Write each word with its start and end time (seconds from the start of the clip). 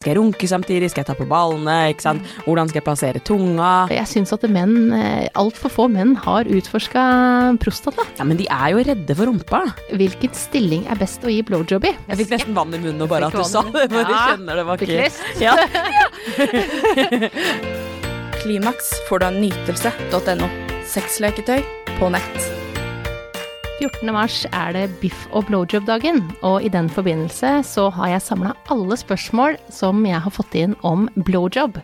Skal 0.00 0.14
jeg 0.14 0.16
runke 0.16 0.48
samtidig? 0.48 0.88
Skal 0.88 1.02
jeg 1.02 1.08
ta 1.10 1.14
på 1.18 1.26
ballene? 1.28 1.74
Ikke 1.92 2.00
sant? 2.06 2.24
Hvordan 2.46 2.70
skal 2.70 2.78
jeg 2.80 2.84
plassere 2.86 3.20
tunga? 3.20 3.72
Jeg 3.92 4.08
syns 4.08 4.30
at 4.32 4.46
menn, 4.48 4.94
eh, 4.96 5.26
altfor 5.36 5.68
få 5.68 5.84
menn, 5.92 6.14
har 6.24 6.48
utforska 6.48 7.02
prostata. 7.60 8.06
Ja, 8.16 8.24
Men 8.24 8.38
de 8.38 8.46
er 8.48 8.70
jo 8.72 8.78
redde 8.80 9.14
for 9.14 9.26
rumpa. 9.28 9.60
Hvilken 9.92 10.32
stilling 10.32 10.86
er 10.88 10.96
best 10.96 11.20
å 11.20 11.28
gi 11.28 11.42
blowjob 11.44 11.84
i? 11.84 11.92
Jeg 12.08 12.16
fikk 12.16 12.30
nesten 12.32 12.54
vann 12.56 12.72
i 12.72 12.78
munnen 12.80 13.02
og 13.04 13.10
bare 13.12 13.28
at 13.28 13.36
du 13.36 13.44
sa 13.44 13.60
det. 13.60 13.90
Bare 13.92 14.08
Ja, 14.08 14.24
kjenner 14.32 14.56
det 14.56 14.64
var 14.70 14.78
fikk 14.80 14.88
ikke 14.88 15.04
lyst. 15.04 15.20
Ja. 15.36 15.52
Klimaks 18.40 18.88
får 19.06 19.20
du 19.20 19.26
av 19.28 19.36
nytelse.no. 19.36 20.48
Sexleketøy 20.88 21.60
på 22.00 22.08
nett. 22.08 22.59
14. 23.80 24.10
mars 24.12 24.42
er 24.52 24.74
det 24.76 24.86
biff- 25.00 25.28
og 25.32 25.46
blowjob-dagen, 25.48 26.18
og 26.44 26.60
i 26.64 26.68
den 26.72 26.88
forbindelse 26.92 27.60
så 27.64 27.86
har 27.96 28.10
jeg 28.12 28.22
samla 28.26 28.52
alle 28.72 28.96
spørsmål 29.00 29.56
som 29.72 30.02
jeg 30.04 30.20
har 30.20 30.34
fått 30.34 30.54
inn 30.60 30.74
om 30.86 31.06
blowjob. 31.16 31.78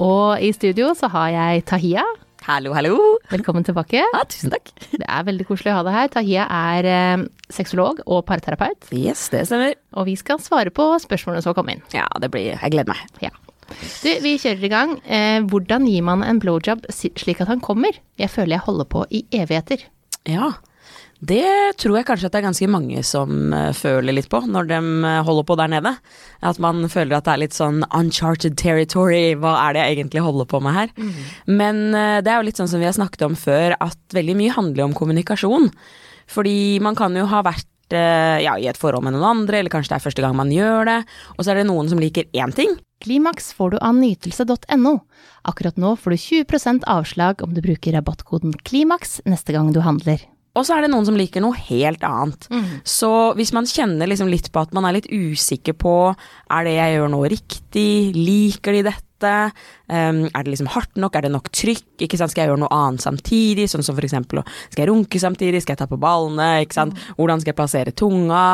Og 0.00 0.40
i 0.44 0.50
studio 0.56 0.92
så 0.96 1.08
har 1.12 1.30
jeg 1.32 1.64
Tahia. 1.70 2.04
Hallo, 2.44 2.72
hallo. 2.76 2.94
Velkommen 3.32 3.64
tilbake. 3.64 4.00
Ja, 4.00 4.22
tusen 4.28 4.52
takk. 4.52 4.70
Det 4.92 5.04
er 5.04 5.24
veldig 5.28 5.46
koselig 5.48 5.72
å 5.72 5.78
ha 5.80 5.84
deg 5.88 5.96
her. 5.96 6.12
Tahia 6.12 6.46
er 6.56 6.88
eh, 6.92 7.24
sexolog 7.52 8.00
og 8.06 8.22
parterapeut, 8.28 8.88
Yes, 8.96 9.26
det 9.32 9.46
stemmer. 9.48 9.76
og 9.96 10.08
vi 10.08 10.16
skal 10.20 10.40
svare 10.44 10.72
på 10.72 10.86
spørsmålene 11.04 11.44
som 11.44 11.56
kom 11.56 11.68
inn. 11.72 11.82
Ja, 11.96 12.06
det 12.20 12.30
blir 12.32 12.52
Jeg 12.56 12.72
gleder 12.76 12.92
meg. 12.92 13.04
Ja. 13.24 13.32
Du, 13.70 14.08
vi 14.24 14.34
kjører 14.40 14.64
i 14.66 14.72
gang. 14.72 14.96
Eh, 15.06 15.40
hvordan 15.48 15.86
gir 15.88 16.02
man 16.04 16.24
en 16.26 16.40
blowjob 16.42 16.84
slik 16.92 17.40
at 17.44 17.48
han 17.52 17.60
kommer? 17.64 17.96
Jeg 18.20 18.28
føler 18.32 18.56
jeg 18.58 18.66
holder 18.68 18.88
på 18.92 19.04
i 19.14 19.24
evigheter. 19.36 19.84
Ja. 20.28 20.52
Det 21.20 21.76
tror 21.76 21.98
jeg 21.98 22.06
kanskje 22.08 22.28
at 22.30 22.32
det 22.32 22.40
er 22.40 22.46
ganske 22.46 22.68
mange 22.72 23.02
som 23.04 23.52
eh, 23.52 23.70
føler 23.76 24.16
litt 24.16 24.30
på 24.32 24.40
når 24.48 24.70
de 24.70 24.78
eh, 24.80 25.18
holder 25.26 25.46
på 25.50 25.56
der 25.60 25.72
nede. 25.74 25.92
At 26.40 26.60
man 26.64 26.86
føler 26.88 27.18
at 27.18 27.26
det 27.26 27.34
er 27.34 27.42
litt 27.42 27.56
sånn 27.56 27.82
uncharted 27.92 28.56
territory, 28.60 29.34
hva 29.36 29.58
er 29.66 29.76
det 29.76 29.84
jeg 29.84 29.98
egentlig 29.98 30.24
holder 30.24 30.48
på 30.48 30.62
med 30.64 30.76
her? 30.78 30.94
Men 31.44 31.90
eh, 31.92 32.20
det 32.24 32.32
er 32.32 32.40
jo 32.40 32.48
litt 32.48 32.60
sånn 32.60 32.70
som 32.72 32.80
vi 32.80 32.88
har 32.88 32.96
snakket 32.96 33.26
om 33.28 33.36
før, 33.36 33.76
at 33.84 34.16
veldig 34.16 34.38
mye 34.38 34.56
handler 34.56 34.88
om 34.88 34.96
kommunikasjon. 34.96 35.68
Fordi 36.30 36.80
man 36.80 36.96
kan 36.96 37.16
jo 37.18 37.28
ha 37.28 37.44
vært 37.44 37.66
ja, 37.90 38.52
i 38.54 38.68
et 38.70 38.78
forhold 38.78 39.02
med 39.02 39.16
noen 39.16 39.24
andre, 39.26 39.58
eller 39.58 39.72
kanskje 39.72 39.90
det 39.90 39.96
er 39.96 40.04
første 40.04 40.22
gang 40.22 40.36
man 40.38 40.52
gjør 40.54 40.86
det, 40.86 40.98
og 41.34 41.40
så 41.42 41.50
er 41.50 41.58
det 41.58 41.64
noen 41.66 41.90
som 41.90 41.98
liker 41.98 42.28
én 42.38 42.54
ting, 42.54 42.76
Klimaks 43.02 43.50
får 43.56 43.74
du 43.74 43.78
av 43.80 43.96
nytelse.no. 43.96 44.92
Akkurat 45.48 45.78
nå 45.80 45.94
får 45.98 46.14
du 46.14 46.18
20% 46.22 46.84
avslag 46.86 47.42
om 47.42 47.56
du 47.56 47.62
bruker 47.64 47.96
rabattkoden 47.96 48.52
KLIMAKS 48.62 49.22
neste 49.26 49.56
gang 49.56 49.72
du 49.74 49.80
handler. 49.82 50.20
Og 50.58 50.66
så 50.66 50.74
er 50.74 50.82
det 50.82 50.90
noen 50.90 51.06
som 51.06 51.14
liker 51.18 51.44
noe 51.44 51.54
helt 51.68 52.02
annet. 52.02 52.48
Så 52.82 53.10
hvis 53.38 53.52
man 53.54 53.68
kjenner 53.70 54.10
liksom 54.10 54.28
litt 54.32 54.48
på 54.50 54.64
at 54.64 54.72
man 54.74 54.88
er 54.88 54.96
litt 54.98 55.06
usikker 55.06 55.76
på 55.78 55.94
er 56.50 56.64
det 56.66 56.74
jeg 56.74 56.96
gjør 56.96 57.12
nå 57.12 57.20
riktig, 57.30 57.90
liker 58.16 58.74
de 58.74 58.82
dette, 58.88 59.34
um, 59.90 60.20
er 60.30 60.44
det 60.46 60.52
liksom 60.54 60.70
hardt 60.74 60.96
nok, 61.00 61.16
er 61.18 61.26
det 61.26 61.32
nok 61.34 61.50
trykk, 61.52 61.84
ikke 62.06 62.18
sant, 62.20 62.32
skal 62.32 62.44
jeg 62.46 62.52
gjøre 62.52 62.62
noe 62.62 62.72
annet 62.74 63.02
samtidig, 63.04 63.66
sånn 63.72 63.84
som 63.86 63.96
for 63.98 64.06
eksempel 64.06 64.42
skal 64.70 64.84
jeg 64.84 64.90
runke 64.92 65.20
samtidig, 65.22 65.62
skal 65.64 65.74
jeg 65.74 65.82
ta 65.82 65.88
på 65.90 65.98
ballene, 66.00 66.62
ikke 66.64 66.78
sant, 66.78 66.98
hvordan 67.18 67.42
skal 67.42 67.52
jeg 67.52 67.58
plassere 67.58 67.94
tunga, 67.96 68.44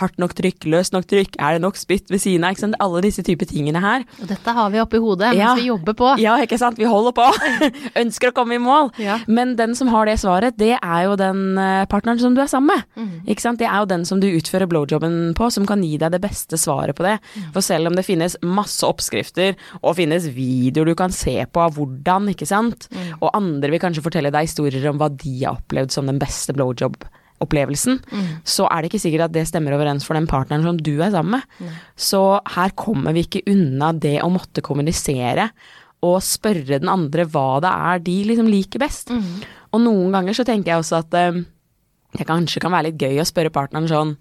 hardt 0.00 0.16
nok 0.22 0.32
trykk, 0.38 0.64
løst 0.72 0.94
nok 0.94 1.04
trykk, 1.10 1.34
er 1.42 1.56
det 1.58 1.64
nok 1.64 1.76
spytt 1.80 2.12
ved 2.12 2.22
siden 2.22 2.44
av, 2.46 2.54
ikke 2.54 2.64
sant, 2.66 2.78
alle 2.80 3.02
disse 3.04 3.24
typer 3.26 3.48
tingene 3.50 3.80
her. 3.82 4.06
Og 4.22 4.28
dette 4.30 4.54
har 4.56 4.70
vi 4.72 4.80
oppi 4.80 5.00
hodet 5.02 5.32
Ja. 5.36 5.50
mens 5.52 5.60
vi 5.60 5.68
jobber 5.68 5.96
på. 5.98 6.12
Ja, 6.22 6.36
ikke 6.40 6.58
sant, 6.60 6.78
vi 6.80 6.88
holder 6.88 7.12
på, 7.16 7.26
ønsker 8.02 8.30
å 8.30 8.36
komme 8.36 8.56
i 8.56 8.62
mål. 8.62 8.92
Ja. 9.02 9.18
Men 9.28 9.56
den 9.58 9.74
som 9.78 9.88
har 9.92 10.06
det 10.08 10.18
svaret, 10.22 10.56
det 10.60 10.76
er 10.78 11.02
jo 11.06 11.16
den 11.20 11.58
eh, 11.60 11.84
partneren 11.92 12.20
som 12.22 12.34
du 12.36 12.40
er 12.44 12.48
sammen 12.50 12.72
med. 12.72 12.86
Mm. 12.96 13.12
Ikke 13.32 13.44
sant? 13.44 13.60
Det 13.60 13.68
er 13.68 13.82
jo 13.82 13.90
den 13.90 14.04
som 14.08 14.20
du 14.22 14.28
utfører 14.30 14.68
blowjobben 14.70 15.34
på, 15.38 15.50
som 15.52 15.66
kan 15.68 15.82
gi 15.84 15.96
deg 16.00 16.12
det 16.14 16.22
beste 16.24 16.56
svaret 16.60 16.96
på 16.96 17.04
det. 17.06 17.18
Mhm. 17.36 17.50
For 17.54 17.60
selv 17.64 17.90
om 17.90 17.96
det 17.98 18.06
finnes 18.08 18.36
masse 18.42 18.86
oppskrifter, 18.88 19.56
og 19.82 19.96
finnes 19.98 20.24
videoer 20.32 20.81
du 20.84 20.94
kan 20.94 21.10
se 21.12 21.44
på 21.46 21.60
av 21.60 21.74
hvordan, 21.76 22.28
ikke 22.34 22.46
sant, 22.46 22.88
Mm. 22.92 23.18
og 23.22 23.30
andre 23.34 23.70
vil 23.70 23.80
kanskje 23.80 24.02
fortelle 24.02 24.30
deg 24.32 24.46
historier 24.46 24.88
om 24.90 24.98
hva 24.98 25.08
de 25.16 25.44
har 25.44 25.56
opplevd 25.58 25.90
som 25.90 26.06
den 26.06 26.18
beste 26.18 26.52
blowjob-opplevelsen, 26.52 28.00
Mhm. 28.12 28.42
så 28.44 28.66
er 28.70 28.82
det 28.82 28.90
ikke 28.92 29.00
sikkert 29.02 29.24
at 29.24 29.32
det 29.32 29.46
stemmer 29.48 29.72
overens 29.74 30.04
for 30.04 30.14
den 30.14 30.26
partneren 30.26 30.62
som 30.62 30.76
du 30.76 31.00
er 31.02 31.10
sammen 31.10 31.30
med. 31.40 31.42
Så 31.96 32.40
her 32.46 32.70
kommer 32.70 33.12
vi 33.12 33.24
ikke 33.24 33.42
unna 33.50 33.92
det 33.92 34.20
å 34.22 34.30
måtte 34.30 34.62
kommunisere 34.62 35.50
og 36.02 36.20
spørre 36.20 36.80
den 36.80 36.88
andre 36.88 37.24
hva 37.26 37.60
det 37.60 37.70
er 37.70 37.98
de 38.00 38.24
liksom 38.24 38.48
liker 38.50 38.78
best. 38.78 39.10
Og 39.72 39.80
noen 39.80 40.10
ganger 40.12 40.34
så 40.34 40.44
tenker 40.44 40.66
jeg 40.72 40.80
også 40.82 40.98
at 40.98 41.14
eh, 41.14 41.44
det 42.18 42.26
kanskje 42.26 42.60
kan 42.60 42.72
være 42.72 42.90
litt 42.92 42.98
gøy 42.98 43.18
å 43.20 43.26
spørre 43.26 43.50
partneren 43.50 43.88
sånn 43.88 44.16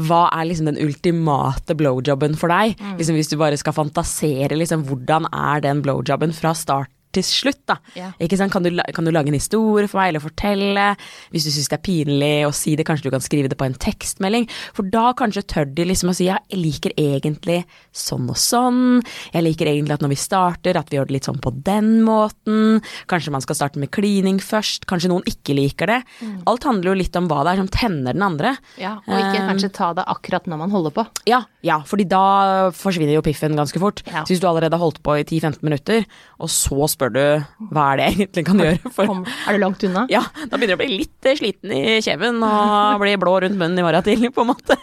hva 0.00 0.24
er 0.34 0.48
liksom 0.48 0.66
den 0.70 0.80
ultimate 0.82 1.76
blowjobben 1.78 2.34
for 2.38 2.50
deg? 2.50 2.74
Liksom 2.98 3.14
Hvis 3.18 3.30
du 3.30 3.36
bare 3.38 3.58
skal 3.60 3.76
fantasere, 3.76 4.56
liksom, 4.58 4.84
hvordan 4.88 5.28
er 5.30 5.62
den 5.64 5.82
blowjobben 5.84 6.34
fra 6.34 6.54
start 6.58 6.90
til 7.14 7.26
slutt, 7.26 7.62
da. 7.70 7.78
Ja. 7.98 8.10
Ikke 8.22 8.38
sant? 8.40 8.52
Kan, 8.54 8.66
du, 8.66 8.70
kan 8.94 9.06
du 9.06 9.12
lage 9.14 9.32
en 9.32 9.38
historie 9.38 9.88
for 9.90 10.00
meg, 10.00 10.12
eller 10.12 10.24
fortelle? 10.24 10.88
Hvis 11.34 11.48
du 11.48 11.52
syns 11.54 11.70
det 11.70 11.78
er 11.78 11.84
pinlig 11.86 12.32
å 12.48 12.52
si 12.54 12.74
det, 12.78 12.86
kanskje 12.88 13.08
du 13.08 13.14
kan 13.14 13.24
skrive 13.24 13.50
det 13.52 13.58
på 13.60 13.68
en 13.68 13.76
tekstmelding? 13.86 14.48
For 14.76 14.90
da 14.90 15.12
kanskje 15.18 15.44
tør 15.54 15.70
de 15.70 15.88
liksom 15.90 16.12
å 16.12 16.16
si 16.16 16.28
ja, 16.28 16.40
jeg 16.50 16.62
liker 16.62 16.96
egentlig 17.00 17.60
sånn 17.94 18.28
og 18.32 18.38
sånn. 18.40 18.82
Jeg 19.34 19.46
liker 19.46 19.70
egentlig 19.70 19.98
at 19.98 20.04
når 20.04 20.14
vi 20.14 20.20
starter, 20.20 20.78
at 20.80 20.90
vi 20.90 20.98
gjør 20.98 21.10
det 21.10 21.18
litt 21.18 21.30
sånn 21.30 21.42
på 21.42 21.54
den 21.66 21.96
måten. 22.06 22.80
Kanskje 23.10 23.34
man 23.34 23.44
skal 23.44 23.58
starte 23.58 23.82
med 23.82 23.92
klining 23.94 24.40
først. 24.42 24.88
Kanskje 24.90 25.12
noen 25.12 25.26
ikke 25.30 25.56
liker 25.56 25.90
det. 25.90 26.00
Alt 26.50 26.66
handler 26.68 26.92
jo 26.92 26.98
litt 27.04 27.16
om 27.18 27.30
hva 27.30 27.42
det 27.44 27.54
er 27.54 27.62
som 27.62 27.70
tenner 27.72 28.16
den 28.16 28.26
andre. 28.26 28.56
Ja, 28.80 28.96
og 29.04 29.14
ikke 29.20 29.44
Um, 29.44 29.50
kanskje 29.52 29.70
ta 29.74 29.90
det 29.96 30.04
akkurat 30.10 30.46
når 30.50 30.60
man 30.64 30.72
holder 30.72 30.94
på. 30.94 31.04
Ja, 31.28 31.42
ja, 31.64 31.80
fordi 31.88 32.06
da 32.08 32.70
forsvinner 32.76 33.16
jo 33.16 33.24
piffen 33.24 33.56
ganske 33.58 33.80
fort. 33.82 34.02
Ja. 34.08 34.24
Så 34.24 34.34
hvis 34.34 34.42
du 34.42 34.48
allerede 34.48 34.76
har 34.76 34.82
holdt 34.82 35.02
på 35.04 35.16
i 35.20 35.24
10-15 35.24 35.64
minutter, 35.66 36.06
og 36.40 36.50
så 36.52 36.88
spør 36.90 37.03
du 37.12 37.20
hva 37.74 37.84
er 37.92 37.98
det 38.00 38.06
jeg 38.06 38.16
egentlig 38.18 38.44
kan 38.48 38.62
gjøre 38.62 38.92
for 38.94 39.10
er 39.26 39.56
du 39.56 39.60
langt 39.62 39.84
unna? 39.88 40.06
Ja, 40.12 40.22
da 40.48 40.56
begynner 40.56 40.74
du 40.74 40.78
å 40.78 40.82
bli 40.84 40.98
litt 41.02 41.28
eh, 41.28 41.36
sliten 41.38 41.74
i 41.74 41.98
kjeven 42.04 42.40
og 42.46 43.02
bli 43.02 43.14
blå 43.20 43.34
rundt 43.44 43.58
munnen 43.60 43.80
i 43.80 43.84
morgen 43.86 44.06
tidlig, 44.06 44.32
på 44.36 44.44
en 44.44 44.52
måte. 44.52 44.78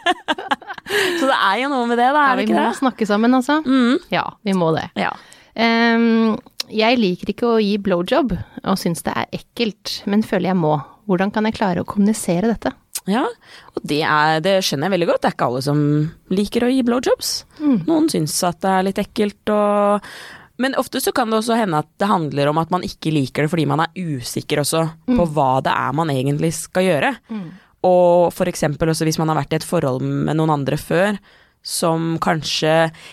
Så 1.20 1.28
det 1.30 1.38
er 1.38 1.58
jo 1.64 1.72
noe 1.72 1.88
med 1.90 1.98
det, 2.02 2.10
da, 2.12 2.22
Ja, 2.26 2.32
er 2.34 2.38
det 2.40 2.44
vi 2.44 2.48
ikke 2.50 2.60
må 2.60 2.68
det? 2.68 2.80
snakke 2.82 3.08
sammen, 3.10 3.38
altså. 3.38 3.60
Mm. 3.66 3.98
Ja, 4.12 4.26
vi 4.44 4.56
må 4.58 4.72
det. 4.76 4.88
Ja. 5.00 5.12
Um, 5.56 6.36
jeg 6.72 7.00
liker 7.00 7.32
ikke 7.34 7.50
å 7.56 7.60
gi 7.62 7.76
blowjob, 7.84 8.36
og 8.64 8.80
syns 8.80 9.04
det 9.08 9.16
er 9.18 9.32
ekkelt, 9.42 10.02
men 10.12 10.24
føler 10.28 10.52
jeg 10.52 10.60
må. 10.62 10.78
Hvordan 11.10 11.32
kan 11.36 11.48
jeg 11.48 11.58
klare 11.58 11.84
å 11.84 11.88
kommunisere 11.88 12.52
dette? 12.52 12.76
ja, 13.10 13.24
og 13.74 13.80
det, 13.88 14.04
er, 14.06 14.38
det 14.46 14.60
skjønner 14.62 14.86
jeg 14.86 14.94
veldig 14.94 15.08
godt. 15.10 15.22
Det 15.24 15.30
er 15.32 15.34
ikke 15.34 15.48
alle 15.50 15.62
som 15.66 15.80
liker 16.30 16.68
å 16.68 16.70
gi 16.70 16.84
blowjobs. 16.86 17.32
Noen 17.88 18.06
syns 18.14 18.36
at 18.46 18.60
det 18.62 18.70
er 18.76 18.86
litt 18.86 19.02
ekkelt 19.02 19.52
og 19.56 20.12
men 20.62 20.78
ofte 20.80 21.02
så 21.02 21.12
kan 21.16 21.32
det 21.34 21.40
også 21.42 21.58
hende 21.60 21.82
at 21.82 21.90
det 22.02 22.08
handler 22.12 22.52
om 22.52 22.62
at 22.62 22.72
man 22.74 22.86
ikke 22.88 23.12
liker 23.16 23.46
det 23.48 23.52
fordi 23.54 23.66
man 23.70 23.82
er 23.88 23.92
usikker 23.98 24.62
også 24.64 24.86
på 25.10 25.26
hva 25.36 25.50
det 25.66 25.74
er 25.74 25.98
man 25.98 26.14
egentlig 26.14 26.54
skal 26.60 26.86
gjøre. 26.88 27.14
Og 27.88 28.32
for 28.38 28.46
eksempel 28.52 28.92
også 28.94 29.08
hvis 29.08 29.18
man 29.22 29.32
har 29.34 29.40
vært 29.42 29.56
i 29.56 29.62
et 29.62 29.66
forhold 29.66 30.04
med 30.06 30.38
noen 30.38 30.54
andre 30.60 30.78
før, 30.78 31.18
som 31.62 32.16
kanskje 32.22 32.72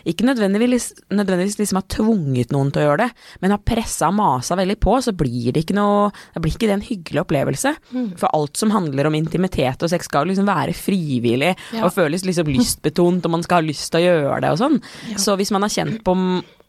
ikke 0.08 0.24
nødvendigvis, 0.24 0.86
nødvendigvis 1.12 1.58
liksom 1.60 1.82
har 1.82 1.86
tvunget 1.92 2.52
noen 2.54 2.70
til 2.72 2.80
å 2.80 2.86
gjøre 2.86 3.02
det, 3.02 3.08
men 3.44 3.52
har 3.52 3.60
pressa 3.60 4.08
og 4.08 4.16
masa 4.16 4.56
veldig 4.56 4.78
på, 4.80 4.94
så 5.04 5.12
blir 5.12 5.50
det 5.52 5.66
ikke 5.66 5.76
noe 5.76 6.06
Det 6.32 6.40
blir 6.40 6.54
ikke 6.56 6.70
det 6.70 6.76
en 6.78 6.86
hyggelig 6.86 7.20
opplevelse. 7.26 7.74
For 8.16 8.32
alt 8.32 8.56
som 8.56 8.72
handler 8.72 9.10
om 9.10 9.18
intimitet 9.18 9.84
og 9.84 9.92
sex 9.92 10.08
skal 10.08 10.30
liksom 10.32 10.48
være 10.48 10.72
frivillig 10.76 11.54
Ja. 11.76 11.84
og 11.84 11.92
føles 11.92 12.24
liksom 12.24 12.48
lystbetont, 12.48 13.24
og 13.28 13.30
man 13.36 13.42
skal 13.44 13.60
ha 13.60 13.68
lyst 13.68 13.90
til 13.92 14.00
å 14.00 14.06
gjøre 14.08 14.40
det 14.40 14.50
og 14.56 14.62
sånn. 14.64 14.80
Så 15.20 15.36
hvis 15.36 15.52
man 15.52 15.62
har 15.68 15.68
kjent 15.76 16.00
på 16.04 16.16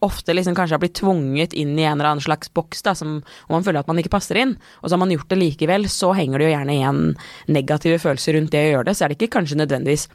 ofte 0.04 0.34
liksom 0.34 0.56
kanskje 0.56 0.76
har 0.76 0.82
blitt 0.82 0.96
tvunget 1.00 1.52
inn 1.52 1.74
i 1.78 1.84
en 1.84 1.98
eller 1.98 2.14
annen 2.14 2.24
slags 2.24 2.52
boks 2.56 2.82
da, 2.86 2.94
som, 2.96 3.18
og 3.48 3.52
man 3.52 3.66
føler 3.66 3.82
at 3.82 3.90
man 3.90 4.00
ikke 4.00 4.12
passer 4.14 4.40
inn, 4.40 4.56
og 4.80 4.88
så 4.88 4.96
har 4.96 5.02
man 5.04 5.12
gjort 5.12 5.28
det 5.32 5.40
likevel, 5.40 5.86
så 5.92 6.14
henger 6.16 6.40
det 6.40 6.48
jo 6.48 6.54
gjerne 6.54 6.76
igjen 6.78 7.04
negative 7.52 8.00
følelser 8.02 8.38
rundt 8.38 8.54
det 8.54 8.64
å 8.64 8.72
gjøre 8.74 8.88
det, 8.88 8.96
så 8.96 9.04
er 9.04 9.12
det 9.12 9.20
ikke 9.20 9.34
kanskje 9.38 9.60
nødvendigvis 9.60 10.08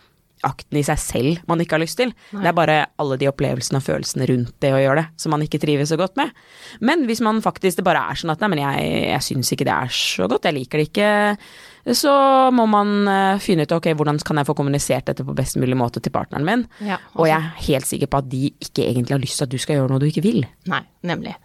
akten 0.46 0.78
i 0.78 0.84
seg 0.85 1.00
selv 1.00 1.46
man 1.50 1.62
ikke 1.63 1.78
har 1.78 1.81
lyst 1.81 1.97
til. 2.00 2.12
Det 2.34 2.50
er 2.50 2.57
bare 2.57 2.78
alle 3.01 3.18
de 3.22 3.29
opplevelsene 3.29 3.79
og 3.79 3.85
følelsene 3.85 4.28
rundt 4.29 4.51
det 4.62 4.73
å 4.75 4.81
gjøre 4.81 5.00
det, 5.01 5.05
som 5.22 5.34
man 5.34 5.46
ikke 5.46 5.61
trives 5.64 5.93
så 5.93 5.97
godt 5.99 6.20
med. 6.20 6.34
Men 6.85 7.05
hvis 7.09 7.23
man 7.26 7.41
faktisk 7.46 7.79
det 7.79 7.88
bare 7.88 8.03
er 8.11 8.20
sånn 8.20 8.34
at 8.34 8.43
nei, 8.43 8.52
men 8.53 8.61
jeg, 8.61 8.91
jeg 9.14 9.28
syns 9.29 9.53
ikke 9.55 9.67
det 9.67 9.78
er 9.78 9.96
så 9.96 10.29
godt, 10.31 10.49
jeg 10.49 10.58
liker 10.59 10.81
det 10.81 10.90
ikke, 10.90 11.09
så 11.93 12.11
må 12.55 12.66
man 12.70 12.93
eh, 13.11 13.41
finne 13.43 13.67
ut 13.67 13.73
ok, 13.76 13.91
hvordan 13.97 14.17
kan 14.26 14.40
jeg 14.41 14.47
få 14.47 14.55
kommunisert 14.58 15.05
dette 15.11 15.26
på 15.26 15.35
best 15.37 15.59
mulig 15.61 15.78
måte 15.78 16.02
til 16.02 16.14
partneren 16.14 16.47
min. 16.47 16.64
Ja, 16.85 16.97
Og 17.14 17.29
jeg 17.29 17.37
er 17.37 17.66
helt 17.67 17.90
sikker 17.90 18.09
på 18.09 18.23
at 18.23 18.29
de 18.32 18.47
ikke 18.49 18.87
egentlig 18.87 19.14
har 19.14 19.22
lyst 19.22 19.37
til 19.37 19.46
at 19.46 19.53
du 19.53 19.59
skal 19.61 19.79
gjøre 19.79 19.91
noe 19.93 20.02
du 20.02 20.08
ikke 20.09 20.26
vil. 20.26 20.41
Nei, 20.72 20.82
nemlig. 21.05 21.35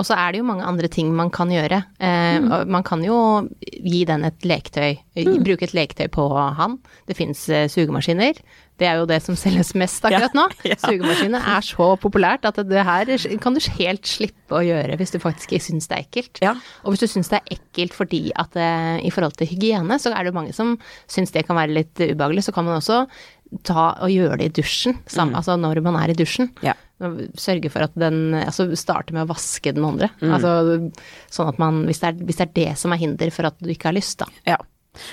Og 0.00 0.08
så 0.08 0.16
er 0.16 0.32
det 0.32 0.40
jo 0.40 0.48
mange 0.48 0.64
andre 0.64 0.88
ting 0.88 1.12
man 1.16 1.32
kan 1.34 1.52
gjøre. 1.52 1.82
Eh, 2.00 2.40
mm. 2.40 2.72
Man 2.72 2.86
kan 2.86 3.04
jo 3.04 3.18
gi 3.60 4.06
den 4.08 4.24
et 4.28 4.48
leketøy, 4.48 4.96
mm. 5.20 5.36
bruke 5.44 5.68
et 5.68 5.76
leketøy 5.76 6.08
på 6.16 6.26
han. 6.56 6.80
Det 7.10 7.18
fins 7.18 7.44
eh, 7.52 7.68
sugemaskiner. 7.68 8.40
Det 8.80 8.88
er 8.88 9.00
jo 9.00 9.08
det 9.08 9.18
som 9.22 9.36
selges 9.36 9.74
mest 9.78 10.04
akkurat 10.08 10.36
nå. 10.36 10.46
Ja. 10.70 10.76
Sugemaskiner 10.80 11.44
er 11.54 11.64
så 11.64 11.86
populært 12.00 12.46
at 12.48 12.58
det 12.68 12.84
her 12.86 13.10
kan 13.42 13.56
du 13.56 13.60
helt 13.78 14.08
slippe 14.08 14.56
å 14.56 14.62
gjøre 14.64 14.96
hvis 15.00 15.12
du 15.14 15.18
faktisk 15.22 15.52
syns 15.62 15.88
det 15.90 15.98
er 15.98 16.06
ekkelt. 16.06 16.40
Ja. 16.44 16.54
Og 16.84 16.94
hvis 16.94 17.04
du 17.04 17.10
syns 17.10 17.30
det 17.32 17.40
er 17.40 17.58
ekkelt 17.58 17.96
fordi 17.96 18.22
at 18.38 18.56
eh, 18.60 19.00
i 19.06 19.12
forhold 19.12 19.36
til 19.40 19.50
hygiene, 19.50 19.98
så 20.00 20.12
er 20.14 20.24
det 20.24 20.32
jo 20.32 20.38
mange 20.38 20.56
som 20.56 20.76
syns 21.10 21.34
det 21.34 21.44
kan 21.48 21.58
være 21.58 21.76
litt 21.76 22.00
ubehagelig. 22.00 22.46
Så 22.48 22.54
kan 22.56 22.68
man 22.68 22.78
også 22.80 23.02
ta 23.66 23.86
og 23.98 24.12
gjøre 24.12 24.38
det 24.40 24.50
i 24.50 24.54
dusjen, 24.60 24.96
sam, 25.10 25.34
altså 25.34 25.56
når 25.58 25.80
man 25.82 25.98
er 25.98 26.12
i 26.12 26.18
dusjen. 26.18 26.52
Ja. 26.64 26.76
Sørge 27.40 27.70
for 27.72 27.86
at 27.86 27.94
den 27.98 28.34
Altså 28.36 28.66
starte 28.76 29.14
med 29.16 29.24
å 29.24 29.30
vaske 29.30 29.72
den 29.74 29.86
andre. 29.88 30.10
Altså 30.20 30.90
sånn 31.32 31.48
at 31.50 31.60
man 31.62 31.84
hvis 31.88 32.02
det, 32.02 32.12
er, 32.12 32.26
hvis 32.28 32.40
det 32.40 32.46
er 32.48 32.56
det 32.58 32.68
som 32.80 32.92
er 32.94 33.00
hinder 33.00 33.32
for 33.34 33.48
at 33.48 33.56
du 33.60 33.70
ikke 33.72 33.90
har 33.90 33.96
lyst, 33.96 34.20
da. 34.22 34.28
Ja. 34.48 34.58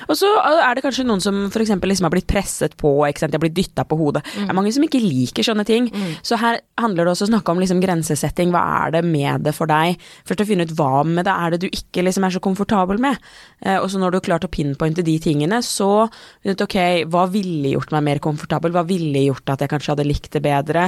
Og 0.10 0.18
så 0.18 0.26
er 0.42 0.74
det 0.76 0.82
kanskje 0.82 1.04
noen 1.06 1.22
som 1.22 1.36
f.eks. 1.52 1.70
liksom 1.78 2.08
har 2.08 2.14
blitt 2.14 2.28
presset 2.28 2.74
på, 2.82 2.90
ikke 3.08 3.22
sant? 3.22 3.32
de 3.32 3.38
har 3.38 3.44
blitt 3.44 3.56
dytta 3.58 3.84
på 3.86 3.98
hodet. 4.00 4.24
Det 4.34 4.48
er 4.50 4.58
mange 4.58 4.72
som 4.74 4.84
ikke 4.84 5.00
liker 5.04 5.46
sånne 5.46 5.66
ting. 5.68 5.90
Så 6.26 6.40
her 6.42 6.60
handler 6.82 7.06
det 7.06 7.14
også 7.14 7.28
å 7.28 7.32
snakke 7.32 7.54
om 7.54 7.62
liksom 7.62 7.82
grensesetting. 7.84 8.50
Hva 8.56 8.64
er 8.88 8.96
det 8.98 9.04
med 9.06 9.46
det 9.46 9.54
for 9.56 9.70
deg? 9.70 10.02
Først 10.28 10.42
å 10.42 10.48
finne 10.50 10.66
ut 10.66 10.74
hva 10.78 11.04
med 11.06 11.28
det 11.30 11.36
er 11.36 11.54
det 11.54 11.60
du 11.62 11.68
ikke 11.70 12.04
liksom 12.08 12.26
er 12.26 12.34
så 12.34 12.42
komfortabel 12.44 12.98
med. 13.04 13.22
Eh, 13.62 13.78
og 13.78 13.86
så 13.94 14.02
når 14.02 14.12
du 14.12 14.18
har 14.20 14.26
klart 14.32 14.48
å 14.48 14.52
pinpointe 14.52 15.06
de 15.06 15.16
tingene, 15.22 15.62
så 15.66 16.08
vet 16.44 16.58
du, 16.58 16.66
ok, 16.66 16.78
hva 17.14 17.28
ville 17.32 17.76
gjort 17.76 17.94
meg 17.94 18.06
mer 18.10 18.24
komfortabel? 18.24 18.74
Hva 18.74 18.86
ville 18.90 19.28
gjort 19.28 19.54
at 19.54 19.62
jeg 19.64 19.72
kanskje 19.76 19.94
hadde 19.94 20.08
likt 20.10 20.32
det 20.34 20.42
bedre? 20.46 20.88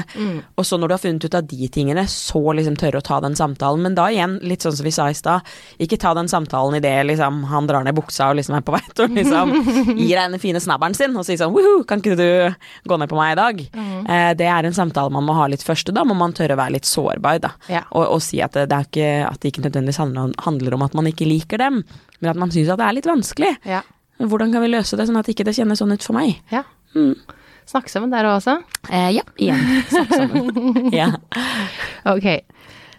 Og 0.57 0.65
så 0.65 0.81
når 0.81 0.89
du 0.89 0.97
har 0.97 1.03
funnet 1.05 1.29
ut 1.29 1.37
av 1.37 1.45
de 1.53 1.69
tingene, 1.69 2.07
så 2.09 2.41
liksom 2.57 2.79
tørre 2.81 3.03
å 3.03 3.05
ta 3.05 3.21
den 3.21 3.37
samtalen. 3.37 3.85
Men 3.85 3.95
da 3.97 4.09
igjen, 4.09 4.39
litt 4.41 4.65
sånn 4.65 4.75
som 4.81 4.89
vi 4.89 4.95
sa 4.97 5.09
i 5.13 5.17
stad, 5.17 5.45
ikke 5.79 6.01
ta 6.01 6.15
den 6.17 6.27
samtalen 6.31 6.81
idet 6.81 6.97
liksom, 7.05 7.43
han 7.53 7.69
drar 7.69 7.85
ned 7.85 7.97
buksa 7.97 8.31
og 8.33 8.39
liksom 8.41 8.57
er 8.57 8.65
på 8.65 8.73
vei 8.75 8.78
til 8.95 9.05
å 9.05 9.09
liksom 9.13 9.53
gi 9.99 10.09
deg 10.09 10.19
den 10.19 10.41
fine 10.41 10.61
snabberen 10.63 10.97
sin 10.97 11.15
og 11.19 11.27
si 11.27 11.37
sånn 11.39 11.53
Woohoo, 11.55 11.83
kan 11.89 12.03
ikke 12.03 12.17
du 12.19 12.89
gå 12.89 12.99
ned 12.99 13.11
på 13.11 13.19
meg 13.19 13.33
i 13.33 13.39
dag? 13.39 13.61
Eh, 13.79 14.31
det 14.39 14.49
er 14.49 14.67
en 14.67 14.77
samtale 14.77 15.13
man 15.13 15.25
må 15.27 15.35
ha 15.37 15.47
litt 15.51 15.65
først, 15.65 15.91
og 15.91 15.97
da 15.99 16.05
må 16.07 16.17
man 16.17 16.35
tørre 16.37 16.57
å 16.57 16.61
være 16.61 16.77
litt 16.77 16.89
sårbar, 16.89 17.41
da. 17.43 17.53
Ja. 17.71 17.85
Og, 17.91 18.05
og 18.17 18.23
si 18.25 18.41
at 18.45 18.57
det, 18.57 18.67
er 18.67 18.87
ikke, 18.89 19.09
at 19.29 19.41
det 19.41 19.53
ikke 19.53 19.65
nødvendigvis 19.67 20.01
handler 20.01 20.29
om, 20.29 20.35
handler 20.45 20.77
om 20.77 20.85
at 20.87 20.97
man 20.97 21.09
ikke 21.09 21.29
liker 21.29 21.61
dem, 21.61 21.83
men 22.19 22.33
at 22.33 22.39
man 22.39 22.53
syns 22.53 22.71
at 22.73 22.81
det 22.81 22.87
er 22.89 22.99
litt 22.99 23.09
vanskelig. 23.09 23.55
Ja. 23.69 23.83
Hvordan 24.19 24.51
kan 24.51 24.65
vi 24.65 24.73
løse 24.73 24.99
det 24.99 25.07
sånn 25.07 25.19
at 25.19 25.29
ikke 25.31 25.45
det 25.47 25.55
kjennes 25.55 25.79
sånn 25.79 25.95
ut 25.95 26.05
for 26.05 26.17
meg? 26.19 26.39
ja. 26.53 26.65
Snakke 27.69 27.91
sammen 27.91 28.09
der 28.09 28.25
også. 28.25 28.55
Eh, 28.89 29.11
ja, 29.13 29.21
igjen. 29.37 29.59
Snakke 29.91 30.17
sammen. 30.17 30.89
ja. 30.99 31.11
Ok. 32.09 32.25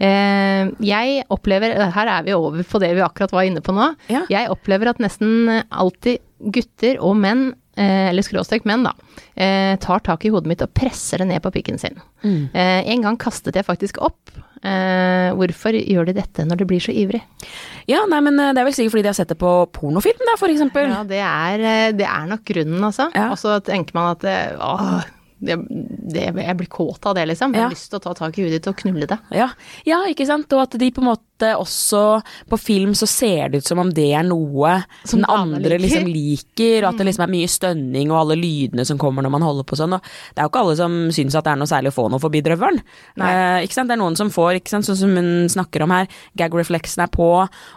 Eh, 0.00 0.70
jeg 0.80 1.24
opplever 1.28 1.74
Her 1.92 2.08
er 2.08 2.24
vi 2.24 2.32
over 2.32 2.64
på 2.64 2.80
det 2.80 2.94
vi 2.96 3.04
akkurat 3.04 3.34
var 3.36 3.48
inne 3.48 3.60
på 3.64 3.74
nå. 3.76 3.92
Ja. 4.12 4.24
Jeg 4.32 4.52
opplever 4.52 4.94
at 4.94 5.02
nesten 5.02 5.50
alltid 5.68 6.22
gutter 6.40 7.00
og 7.04 7.18
menn, 7.20 7.50
eh, 7.76 8.08
eller 8.08 8.24
skråstrek 8.24 8.64
menn, 8.68 8.86
da, 8.88 8.94
eh, 9.36 9.74
tar 9.76 10.00
tak 10.00 10.24
i 10.24 10.32
hodet 10.32 10.48
mitt 10.48 10.62
og 10.64 10.72
presser 10.72 11.20
det 11.20 11.28
ned 11.28 11.42
på 11.44 11.52
pikken 11.52 11.78
sin. 11.78 12.00
Eh, 12.24 12.80
en 12.88 13.02
gang 13.02 13.18
kastet 13.20 13.54
jeg 13.54 13.68
faktisk 13.68 14.00
opp. 14.00 14.32
Eh, 14.60 15.32
hvorfor 15.36 15.72
gjør 15.72 16.10
de 16.10 16.16
dette 16.18 16.44
når 16.44 16.58
de 16.60 16.64
blir 16.68 16.82
så 16.84 16.92
ivrig? 16.92 17.22
ja, 17.88 18.02
nei, 18.06 18.20
men 18.20 18.36
eh, 18.38 18.52
det 18.52 18.60
er 18.60 18.66
vel 18.68 18.74
sikkert 18.76 18.92
fordi 18.92 19.04
de 19.06 19.08
har 19.08 19.16
sett 19.16 19.32
det 19.32 19.38
på 19.40 19.52
pornofilm, 19.72 20.20
da, 20.28 20.36
eksempel. 20.36 20.90
Ja, 20.92 21.04
det 21.08 21.22
er, 21.24 21.64
eh, 21.64 21.92
det 21.96 22.06
er 22.08 22.26
nok 22.28 22.44
grunnen, 22.44 22.82
altså. 22.84 23.08
Ja. 23.16 23.30
Og 23.32 23.40
så 23.40 23.56
tenker 23.64 23.96
man 23.96 24.12
at 24.16 24.24
eh, 24.28 24.56
åh, 24.60 25.00
det, 25.40 25.56
det, 26.12 26.24
jeg 26.36 26.56
blir 26.58 26.68
kåt 26.68 27.06
av 27.06 27.14
det, 27.16 27.26
liksom. 27.30 27.52
Jeg 27.54 27.60
Ja. 27.62 27.68
har 27.68 27.74
lyst 27.74 27.90
til 27.90 27.98
å 28.00 28.02
ta 28.02 28.14
tak 28.14 28.38
i 28.38 28.42
huet 28.44 28.52
ditt 28.58 28.66
og 28.68 28.76
knulle 28.76 29.06
det. 29.08 29.18
Ja, 29.32 29.50
ja, 29.88 30.02
ikke 30.06 30.26
sant. 30.28 30.52
Og 30.52 30.62
at 30.66 30.78
de 30.78 30.90
på 30.90 31.00
en 31.02 31.10
måte 31.12 31.24
også 31.56 32.00
På 32.50 32.58
film 32.60 32.92
så 32.98 33.06
ser 33.08 33.48
det 33.50 33.62
ut 33.62 33.68
som 33.70 33.78
om 33.82 33.90
det 33.94 34.08
er 34.16 34.22
noe 34.26 34.74
Som 35.04 35.20
den 35.22 35.28
andre 35.30 35.78
liker. 35.78 35.82
liksom 35.84 36.06
liker, 36.10 36.84
og 36.84 36.88
at 36.92 36.98
det 37.00 37.06
liksom 37.08 37.24
er 37.26 37.32
mye 37.32 37.48
stønning 37.50 38.10
og 38.12 38.18
alle 38.20 38.36
lydene 38.40 38.84
som 38.86 38.98
kommer 39.00 39.22
når 39.24 39.30
man 39.34 39.42
holder 39.46 39.64
på 39.68 39.78
sånn. 39.78 39.94
Og 39.96 40.02
det 40.34 40.40
er 40.40 40.46
jo 40.46 40.50
ikke 40.52 40.62
alle 40.64 40.76
som 40.78 40.94
syns 41.14 41.34
at 41.38 41.44
det 41.46 41.52
er 41.52 41.60
noe 41.60 41.70
særlig 41.70 41.92
å 41.92 41.96
få 41.96 42.08
noe 42.12 42.22
forbi 42.22 42.42
drøvelen. 42.44 42.80
Eh, 43.20 43.64
ikke 43.66 43.74
sant. 43.76 43.88
Det 43.90 43.96
er 43.96 44.02
noen 44.02 44.16
som 44.18 44.30
får, 44.32 44.58
ikke 44.60 44.70
sant, 44.74 44.86
sånn 44.88 44.96
som 45.00 45.14
hun 45.16 45.48
snakker 45.52 45.82
om 45.86 45.90
her, 45.94 46.06
gag-refleksen 46.38 47.04
er 47.04 47.10
på. 47.12 47.28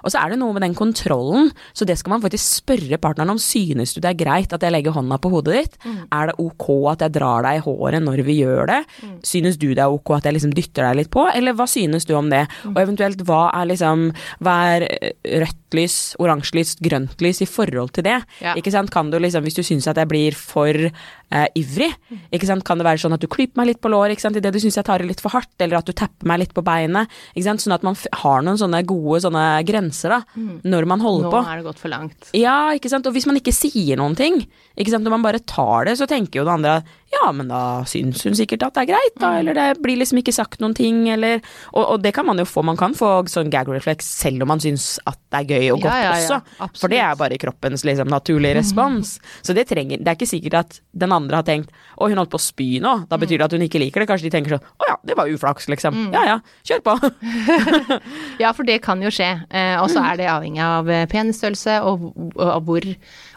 Og 0.03 0.09
så 0.11 0.19
er 0.21 0.33
det 0.33 0.39
noe 0.41 0.53
med 0.55 0.61
den 0.65 0.75
kontrollen, 0.77 1.51
så 1.73 1.85
det 1.87 1.97
skal 1.99 2.15
man 2.15 2.21
faktisk 2.23 2.63
spørre 2.63 2.97
partneren 3.01 3.33
om. 3.35 3.41
Synes 3.41 3.93
du 3.95 4.01
det 4.03 4.11
er 4.13 4.19
greit 4.23 4.53
at 4.53 4.61
jeg 4.63 4.71
legger 4.73 4.95
hånda 4.95 5.19
på 5.21 5.31
hodet 5.33 5.53
ditt? 5.59 5.77
Er 6.11 6.27
det 6.31 6.35
ok 6.41 6.67
at 6.93 7.05
jeg 7.07 7.15
drar 7.19 7.43
deg 7.45 7.59
i 7.59 7.63
håret 7.65 8.03
når 8.03 8.23
vi 8.27 8.39
gjør 8.41 8.67
det? 8.67 8.81
Synes 9.23 9.57
du 9.61 9.69
det 9.73 9.83
er 9.83 9.93
ok 9.93 10.15
at 10.17 10.25
jeg 10.29 10.33
liksom 10.37 10.53
dytter 10.55 10.87
deg 10.89 10.95
litt 11.03 11.11
på, 11.13 11.25
eller 11.33 11.53
hva 11.57 11.67
synes 11.69 12.05
du 12.05 12.13
om 12.17 12.29
det? 12.29 12.45
Og 12.73 12.77
eventuelt 12.81 13.21
hva 13.27 13.49
er 13.53 13.69
liksom 13.69 14.09
Hva 14.43 14.55
er 14.75 14.87
eh, 14.89 15.13
rødt 15.43 15.77
lys, 15.77 15.97
oransje 16.21 16.57
lys, 16.57 16.75
grønt 16.85 17.21
lys 17.23 17.41
i 17.41 17.49
forhold 17.49 17.93
til 17.95 18.05
det? 18.05 18.19
Ja. 18.43 18.53
Ikke 18.59 18.73
sant? 18.73 18.91
Kan 18.93 19.09
du 19.13 19.17
liksom, 19.21 19.45
hvis 19.45 19.57
du 19.57 19.63
syns 19.65 19.87
at 19.89 19.97
jeg 19.97 20.09
blir 20.11 20.37
for 20.37 20.77
eh, 20.77 21.47
ivrig, 21.57 21.91
ikke 22.33 22.49
sant? 22.49 22.65
kan 22.67 22.77
det 22.79 22.85
være 22.85 23.01
sånn 23.01 23.15
at 23.15 23.23
du 23.23 23.27
klyper 23.31 23.57
meg 23.59 23.71
litt 23.71 23.81
på 23.83 23.89
låret 23.91 24.21
idet 24.23 24.53
du 24.53 24.59
syns 24.61 24.77
jeg 24.77 24.85
tar 24.87 25.01
i 25.01 25.07
litt 25.09 25.21
for 25.23 25.33
hardt, 25.33 25.53
eller 25.59 25.79
at 25.79 25.89
du 25.89 25.93
tapper 25.97 26.29
meg 26.29 26.43
litt 26.43 26.53
på 26.53 26.63
beinet, 26.65 27.09
ikke 27.33 27.47
sant? 27.47 27.63
sånn 27.65 27.75
at 27.75 27.85
man 27.85 27.97
har 28.21 28.45
noen 28.45 28.59
sånne 28.61 28.83
gode 28.87 29.23
sånne 29.25 29.45
grenser 29.67 30.13
da, 30.13 30.19
når 30.63 30.87
man 30.89 31.01
holder 31.03 31.27
Nå 31.27 31.33
på. 31.33 31.41
er 31.49 31.61
det 31.61 31.67
gått 31.67 31.81
for 31.81 31.93
langt. 31.93 32.29
Ja, 32.37 32.57
ikke 32.77 32.91
sant. 32.91 33.07
Og 33.09 33.15
hvis 33.17 33.27
man 33.29 33.39
ikke 33.39 33.55
sier 33.55 33.97
noen 33.99 34.15
ting, 34.19 34.43
ikke 34.77 34.93
sant. 34.93 35.05
Når 35.05 35.17
man 35.17 35.25
bare 35.25 35.41
tar 35.45 35.89
det, 35.89 35.97
så 35.99 36.07
tenker 36.09 36.41
jo 36.41 36.45
det 36.47 36.53
andre 36.53 36.77
at 36.81 36.93
ja, 37.13 37.29
men 37.35 37.49
da 37.51 37.83
syns 37.89 38.23
hun 38.25 38.37
sikkert 38.37 38.63
at 38.65 38.77
det 38.77 38.85
er 38.85 38.91
greit, 38.93 39.17
da. 39.21 39.33
Eller 39.39 39.57
det 39.57 39.67
blir 39.83 39.99
liksom 39.99 40.21
ikke 40.21 40.33
sagt 40.33 40.63
noen 40.63 40.73
ting, 40.77 41.03
eller 41.13 41.41
Og, 41.73 41.83
og 41.83 42.01
det 42.03 42.13
kan 42.15 42.25
man 42.25 42.39
jo 42.41 42.45
få. 42.47 42.63
Man 42.65 42.79
kan 42.79 42.95
få 42.97 43.11
sånn 43.29 43.42
gag 43.51 43.69
reflex 43.71 44.07
selv 44.21 44.45
om 44.45 44.51
man 44.53 44.61
syns 44.63 44.97
at 45.09 45.17
det 45.33 45.41
er 45.41 45.49
gøy 45.57 45.71
og 45.73 45.81
godt 45.83 45.97
ja, 45.97 46.11
ja. 46.11 46.13
også. 46.15 46.69
For 46.79 46.91
det 46.91 46.99
er 47.03 47.17
bare 47.19 47.39
kroppens 47.41 47.85
liksom 47.87 48.11
naturlige 48.11 48.59
respons. 48.59 49.17
Så 49.41 49.55
det 49.57 49.65
trenger 49.69 49.99
Det 49.99 50.07
er 50.07 50.17
ikke 50.17 50.29
sikkert 50.29 50.59
at 50.59 50.79
den 50.91 51.15
andre 51.15 51.39
har 51.39 51.47
tenkt 51.47 51.73
å, 51.97 52.07
hun 52.07 52.19
holdt 52.19 52.33
på 52.33 52.39
å 52.39 52.43
spy 52.43 52.67
nå. 52.83 52.93
Da 53.09 53.19
betyr 53.21 53.41
det 53.41 53.47
at 53.47 53.55
hun 53.57 53.65
ikke 53.65 53.81
liker 53.81 54.03
det. 54.03 54.09
Kanskje 54.11 54.29
de 54.29 54.33
tenker 54.35 54.55
sånn 54.55 54.67
å 54.83 54.89
ja, 54.89 54.97
det 55.03 55.17
var 55.17 55.31
uflaks, 55.31 55.67
liksom. 55.71 56.09
Ja 56.13 56.23
ja, 56.29 56.39
kjør 56.67 56.85
på. 56.85 56.97
Ja, 58.41 58.51
for 58.55 58.65
det 58.67 58.79
kan 58.85 59.01
jo 59.03 59.11
skje. 59.13 59.29
Eh, 59.53 59.75
og 59.81 59.89
så 59.91 60.01
er 60.03 60.17
det 60.19 60.29
avhengig 60.31 60.61
av 60.63 60.89
eh, 60.91 61.05
penisstørrelse 61.09 61.79
og, 61.87 62.09
og 62.37 62.67
hvor 62.67 62.87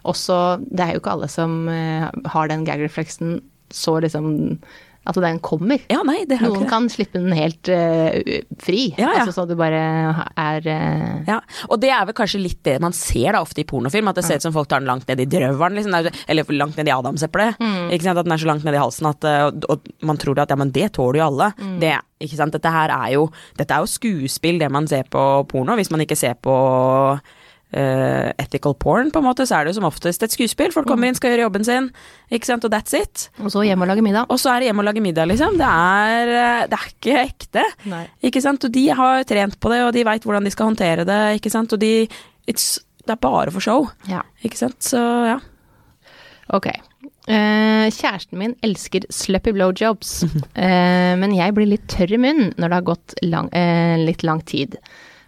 også 0.07 0.37
Det 0.63 0.85
er 0.85 0.95
jo 0.95 1.03
ikke 1.03 1.15
alle 1.17 1.29
som 1.31 1.67
eh, 1.73 2.07
har 2.33 2.51
den 2.51 2.65
gag 2.67 2.83
reflexen 2.85 3.41
så 3.75 3.99
liksom 4.01 4.59
At 5.07 5.19
den 5.23 5.39
kommer. 5.45 5.79
Ja, 5.93 6.01
nei, 6.07 6.25
det 6.29 6.41
Noen 6.43 6.67
kan 6.71 6.89
slippe 6.91 7.21
den 7.21 7.35
helt 7.37 7.71
uh, 7.71 8.11
fri, 8.63 8.89
Ja, 8.97 9.13
ja. 9.13 9.23
altså 9.23 9.35
så 9.37 9.47
du 9.47 9.55
bare 9.59 9.79
er 10.35 10.67
uh... 10.67 11.23
Ja, 11.29 11.39
og 11.69 11.81
det 11.83 11.93
er 11.95 12.09
vel 12.09 12.17
kanskje 12.19 12.43
litt 12.43 12.63
det 12.67 12.77
man 12.83 12.95
ser 12.97 13.37
da 13.37 13.43
ofte 13.45 13.63
i 13.63 13.67
pornofilm, 13.69 14.11
at 14.11 14.19
det 14.19 14.27
ser 14.27 14.41
ut 14.41 14.47
som 14.49 14.55
folk 14.57 14.71
tar 14.71 14.83
den 14.83 14.91
langt 14.91 15.07
ned 15.09 15.23
i 15.23 15.29
drøvelen, 15.31 15.79
liksom, 15.79 15.95
er 15.95 16.11
eller 16.27 16.51
langt 16.59 16.79
ned 16.81 16.91
i 16.91 16.95
adamseplet. 16.95 17.63
Ikke 17.95 18.09
sant, 18.09 18.19
at 18.19 18.27
den 18.27 18.35
er 18.35 18.43
så 18.43 18.51
langt 18.51 18.67
ned 18.67 18.77
i 18.77 18.83
halsen 18.83 19.11
at 19.11 19.27
eh, 19.29 19.47
og, 19.71 19.89
man 20.07 20.19
tror 20.21 20.43
at 20.43 20.53
ja, 20.53 20.59
men 20.59 20.73
det 20.75 20.91
tåler 20.99 21.21
jo 21.21 21.29
alle. 21.31 21.51
Det, 21.81 21.95
ikke 22.27 22.39
sant, 22.39 22.57
dette 22.57 22.73
her 22.73 22.93
er 22.95 23.15
jo, 23.17 23.27
dette 23.59 23.75
er 23.75 23.85
jo 23.85 23.91
skuespill, 23.91 24.61
det 24.63 24.71
man 24.73 24.89
ser 24.91 25.09
på 25.11 25.23
porno, 25.51 25.77
hvis 25.79 25.93
man 25.95 26.03
ikke 26.05 26.19
ser 26.19 26.39
på 26.43 26.57
eh, 27.73 28.31
ethical 28.39 28.75
porn, 28.79 29.11
på 29.11 29.19
en 29.23 29.27
måte, 29.27 29.47
så 29.49 29.59
er 29.59 29.65
det 29.67 29.75
jo 29.75 29.81
som 29.81 29.89
oftest 29.89 30.23
et 30.23 30.33
skuespill. 30.35 30.73
Folk 30.75 30.87
kommer 30.89 31.09
inn, 31.09 31.17
skal 31.19 31.33
gjøre 31.33 31.47
jobben 31.47 31.67
sin, 31.67 31.91
ikke 32.31 32.49
sant, 32.49 32.65
og 32.65 32.73
that's 32.73 32.95
it. 32.97 33.29
Og 33.43 33.51
så 33.53 33.65
hjem 33.67 33.83
og 33.83 33.91
lage 33.91 34.05
middag. 34.07 34.31
Og 34.31 34.41
så 34.43 34.53
er 34.55 34.63
det 34.63 34.71
hjem 34.71 34.83
og 34.83 34.89
lage 34.89 35.03
middag, 35.05 35.29
liksom. 35.33 35.59
Det 35.61 35.67
er, 35.67 36.33
eh, 36.37 36.67
det 36.71 36.79
er 36.79 36.89
ikke 36.93 37.19
ekte. 37.25 37.67
Nei. 37.93 38.05
Ikke 38.31 38.43
sant? 38.45 38.65
Og 38.65 38.73
de 38.73 38.87
har 39.01 39.25
trent 39.29 39.59
på 39.61 39.73
det, 39.73 39.83
og 39.87 39.93
de 39.97 40.05
veit 40.07 40.23
hvordan 40.27 40.45
de 40.47 40.55
skal 40.55 40.71
håndtere 40.71 41.07
det, 41.09 41.21
ikke 41.41 41.53
sant. 41.53 41.73
Og 41.73 41.83
de 41.83 41.95
it's, 42.47 42.79
Det 43.07 43.15
er 43.15 43.23
bare 43.23 43.53
for 43.55 43.61
show, 43.63 43.89
Ja. 44.11 44.23
ikke 44.43 44.59
sant. 44.59 44.81
Så 44.83 44.99
ja. 44.99 45.39
Ok. 46.51 46.67
Uh, 47.29 47.87
kjæresten 47.91 48.39
min 48.39 48.55
elsker 48.63 49.03
sluppy 49.11 49.51
blowjobs, 49.53 50.25
uh, 50.25 51.15
men 51.21 51.35
jeg 51.35 51.55
blir 51.55 51.67
litt 51.67 51.87
tørr 51.91 52.13
i 52.15 52.19
munnen 52.23 52.53
når 52.55 52.69
det 52.71 52.77
har 52.77 52.87
gått 52.87 53.15
lang, 53.27 53.49
uh, 53.51 53.97
litt 53.99 54.23
lang 54.23 54.43
tid. 54.47 54.77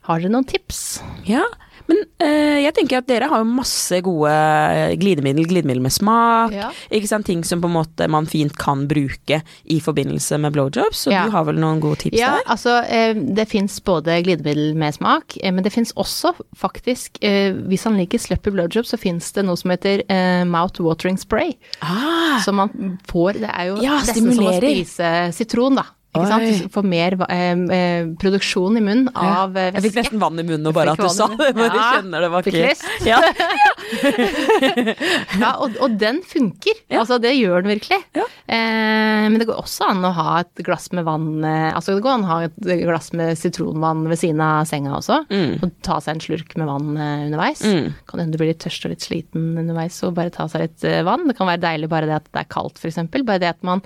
Har 0.08 0.20
dere 0.22 0.32
noen 0.32 0.46
tips? 0.48 1.00
Ja, 1.28 1.44
men 1.88 2.02
eh, 2.20 2.58
jeg 2.66 2.74
tenker 2.76 2.98
at 2.98 3.06
dere 3.08 3.28
har 3.30 3.40
jo 3.40 3.46
masse 3.48 3.96
gode 4.04 4.32
glidemiddel, 5.00 5.46
glidemiddel 5.48 5.80
med 5.84 5.92
smak, 5.94 6.52
Ja. 6.52 6.66
ikke 6.92 7.08
sant, 7.08 7.24
ting 7.28 7.40
som 7.48 7.62
på 7.62 7.68
en 7.70 7.76
måte 7.78 8.08
man 8.12 8.26
fint 8.28 8.52
kan 8.60 8.86
bruke 8.88 9.38
i 9.64 9.78
forbindelse 9.80 10.36
med 10.40 10.52
blowjobs, 10.52 11.06
og 11.08 11.12
Ja. 11.14 11.24
du 11.24 11.30
har 11.32 11.44
vel 11.48 11.56
noen 11.60 11.80
gode 11.80 11.96
tips 12.02 12.18
Ja, 12.18 12.34
der? 12.36 12.44
altså 12.52 12.74
eh, 12.88 13.14
det 13.14 13.48
fins 13.48 13.80
både 13.80 14.18
glidemiddel 14.24 14.74
med 14.76 14.94
smak, 14.98 15.38
eh, 15.42 15.50
men 15.52 15.64
det 15.64 15.72
fins 15.72 15.92
også 15.96 16.34
faktisk 16.56 17.18
eh, 17.24 17.52
Hvis 17.52 17.84
han 17.84 17.96
liker 17.96 18.18
sluppy 18.20 18.50
blowjob, 18.52 18.84
så 18.84 18.98
fins 19.00 19.32
det 19.32 19.44
noe 19.44 19.56
som 19.56 19.70
heter 19.72 20.02
eh, 20.08 20.44
mouth 20.44 20.80
watering 20.84 21.16
spray. 21.18 21.54
Ah, 21.80 22.40
Så 22.44 22.52
man 22.52 22.98
får 23.08 23.40
Det 23.40 23.48
er 23.52 23.64
jo 23.72 23.76
Ja, 23.82 23.98
nesten 24.00 24.34
som 24.34 24.44
å 24.44 24.56
spise 24.60 25.32
sitron, 25.32 25.76
da. 25.76 25.84
Ikke 26.08 26.24
Oi. 26.24 26.28
sant? 26.30 26.62
Du 26.64 26.72
får 26.72 26.86
mer 26.88 27.14
eh, 27.28 27.60
eh, 27.76 28.06
produksjon 28.18 28.78
i 28.78 28.80
munnen 28.80 29.10
av 29.12 29.52
væske. 29.52 29.74
jeg 29.76 29.84
fikk 29.84 29.98
nesten 30.00 30.22
vann 30.22 30.40
i 30.40 30.44
munnen 30.48 30.70
og 30.70 30.74
bare 30.78 30.94
at 30.96 31.02
du 31.02 31.08
sa 31.12 31.26
det, 31.36 31.50
Ja, 31.52 31.82
kjenner 31.98 32.24
det 32.24 32.30
var 32.32 32.48
ikke. 32.48 32.72
Ja. 33.06 33.20
Ja, 35.38 35.50
og, 35.62 35.76
og 35.80 35.94
den 36.00 36.20
funker. 36.26 36.76
Ja. 36.90 37.02
Altså, 37.02 37.18
det 37.22 37.30
gjør 37.36 37.62
den 37.64 37.72
virkelig. 37.74 37.98
Ja. 38.16 38.24
Eh, 38.50 39.26
men 39.28 39.38
det 39.40 39.46
går 39.48 39.60
også 39.60 39.88
an 39.92 40.04
å 40.04 40.10
ha 40.16 40.26
et 40.42 40.62
glass 40.66 40.88
med 40.96 41.06
vann 41.06 41.44
eh, 41.46 41.68
Altså, 41.76 41.94
det 41.96 42.04
går 42.04 42.16
an 42.16 42.26
å 42.26 42.30
ha 42.30 42.38
et 42.48 42.58
glass 42.82 43.12
med 43.16 43.38
sitronvann 43.38 44.04
ved 44.10 44.20
siden 44.20 44.42
av 44.44 44.66
senga 44.68 44.96
også. 44.98 45.20
Mm. 45.30 45.54
Og 45.64 45.72
ta 45.86 45.98
seg 46.04 46.16
en 46.16 46.24
slurk 46.24 46.56
med 46.60 46.68
vann 46.70 46.90
eh, 46.96 47.24
underveis. 47.28 47.62
Mm. 47.64 47.92
Kan 48.10 48.22
hende 48.24 48.36
du 48.36 48.42
blir 48.42 48.52
litt 48.52 48.62
tørst 48.64 48.88
og 48.88 48.94
litt 48.94 49.04
sliten 49.06 49.50
underveis 49.60 49.96
og 50.06 50.16
bare 50.18 50.32
ta 50.34 50.48
seg 50.50 50.66
litt 50.66 50.88
eh, 50.88 51.00
vann. 51.06 51.28
Det 51.30 51.36
kan 51.38 51.50
være 51.50 51.64
deilig 51.68 51.92
bare 51.92 52.10
det 52.10 52.18
at 52.20 52.28
det 52.32 52.44
er 52.44 52.52
kaldt, 52.52 52.80
f.eks. 52.80 53.00
Bare 53.18 53.42
det 53.42 53.52
at 53.54 53.62
man 53.66 53.84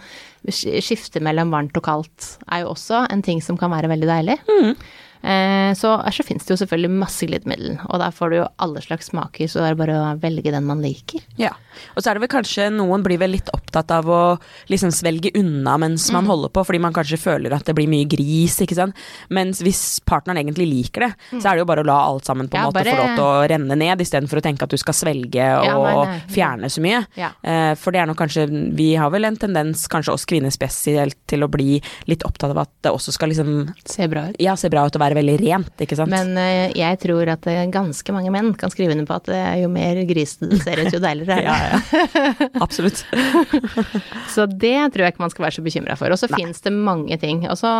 skifter 0.52 1.22
mellom 1.22 1.52
varmt 1.54 1.76
og 1.78 1.84
kaldt 1.86 2.11
er 2.48 2.64
jo 2.64 2.72
også 2.72 3.06
en 3.12 3.22
ting 3.22 3.42
som 3.44 3.58
kan 3.60 3.72
være 3.72 3.90
veldig 3.92 4.08
deilig. 4.10 4.38
Mm. 4.48 4.74
Eh, 5.22 5.72
så, 5.78 5.94
så 6.12 6.24
finnes 6.26 6.44
det 6.44 6.54
jo 6.56 6.58
selvfølgelig 6.64 6.90
masse 6.98 7.26
glidemiddel, 7.28 7.76
og 7.88 8.00
der 8.02 8.10
får 8.14 8.30
du 8.32 8.36
jo 8.40 8.46
alle 8.64 8.82
slags 8.84 9.10
smaker, 9.12 9.46
så 9.48 9.60
det 9.62 9.68
er 9.70 9.78
bare 9.78 9.98
å 10.00 10.08
velge 10.22 10.50
den 10.52 10.64
man 10.66 10.82
liker. 10.82 11.22
Ja. 11.38 11.52
Og 11.96 12.02
så 12.02 12.10
er 12.10 12.18
det 12.18 12.24
vel 12.24 12.32
kanskje 12.32 12.66
noen 12.74 13.04
blir 13.04 13.20
vel 13.22 13.32
litt 13.36 13.48
opptatt 13.54 13.90
av 13.94 14.08
å 14.12 14.20
liksom 14.68 14.90
svelge 14.92 15.30
unna 15.38 15.76
mens 15.80 16.08
man 16.12 16.26
holder 16.28 16.50
på, 16.52 16.64
fordi 16.68 16.80
man 16.82 16.92
kanskje 16.96 17.20
føler 17.22 17.54
at 17.56 17.64
det 17.70 17.74
blir 17.78 17.88
mye 17.88 18.08
gris, 18.10 18.58
ikke 18.64 18.76
sant. 18.76 18.98
Mens 19.32 19.62
hvis 19.64 20.00
partneren 20.04 20.42
egentlig 20.42 20.66
liker 20.68 21.06
det, 21.06 21.12
så 21.38 21.46
er 21.52 21.54
det 21.56 21.62
jo 21.62 21.68
bare 21.70 21.84
å 21.84 21.88
la 21.88 22.00
alt 22.10 22.26
sammen 22.28 22.50
på 22.50 22.58
en 22.58 22.64
Ja, 22.64 22.66
måte 22.68 22.82
bare- 22.82 22.92
få 22.92 22.98
lov 23.00 23.14
til 23.16 23.24
å 23.24 23.48
renne 23.54 23.78
ned, 23.78 24.02
istedenfor 24.04 24.42
å 24.42 24.44
tenke 24.44 24.66
at 24.66 24.74
du 24.74 24.76
skal 24.82 24.94
svelge 24.98 25.46
og 25.60 25.64
Ja, 25.64 25.78
nei, 25.78 25.94
nei. 26.10 26.20
fjerne 26.34 26.66
så 26.72 26.82
mye. 26.84 27.06
Ja. 27.16 27.30
Eh, 27.42 27.74
for 27.80 27.92
det 27.94 28.02
er 28.02 28.06
nok 28.10 28.18
kanskje 28.18 28.48
Vi 28.76 28.94
har 28.98 29.10
vel 29.10 29.24
en 29.24 29.36
tendens, 29.36 29.86
kanskje 29.88 30.12
oss 30.12 30.24
kvinner 30.28 30.50
spesielt, 30.50 31.16
til 31.26 31.40
å 31.46 31.48
bli 31.50 31.80
litt 32.10 32.22
opptatt 32.26 32.50
av 32.50 32.58
at 32.58 32.70
det 32.82 32.92
også 32.92 33.12
skal 33.12 33.28
liksom 33.30 33.72
Se 33.86 34.06
bra 34.08 34.28
ut. 34.28 34.36
ja, 34.40 34.54
se 34.56 34.68
bra 34.68 34.84
ut 34.86 34.94
og 34.96 35.00
være 35.00 35.11
veldig 35.18 35.36
rent, 35.40 35.72
ikke 35.84 35.98
sant. 35.98 36.12
Men 36.12 36.32
uh, 36.38 36.72
jeg 36.76 36.98
tror 37.02 37.30
at 37.34 37.48
eh, 37.50 37.62
ganske 37.72 38.14
mange 38.14 38.32
menn 38.34 38.52
kan 38.58 38.72
skrive 38.72 38.94
under 38.94 39.08
på 39.08 39.18
at 39.18 39.30
eh, 39.32 39.62
jo 39.62 39.70
mer 39.72 40.00
grisete 40.08 40.60
ser 40.62 40.82
ut, 40.82 40.92
jo 40.94 41.00
deiligere 41.02 41.38
er 41.38 41.42
det. 41.42 41.46
ja, 41.48 42.30
ja. 42.42 42.48
Absolutt. 42.64 43.04
Så 44.34 44.46
det 44.50 44.76
tror 44.92 45.06
jeg 45.06 45.14
ikke 45.14 45.24
man 45.24 45.34
skal 45.34 45.46
være 45.46 45.58
så 45.58 45.64
bekymra 45.64 45.98
for. 45.98 46.12
Og 46.12 46.20
så 46.20 46.30
fins 46.32 46.62
det 46.64 46.72
mange 46.74 47.16
ting. 47.20 47.44
Og 47.50 47.58
så 47.58 47.72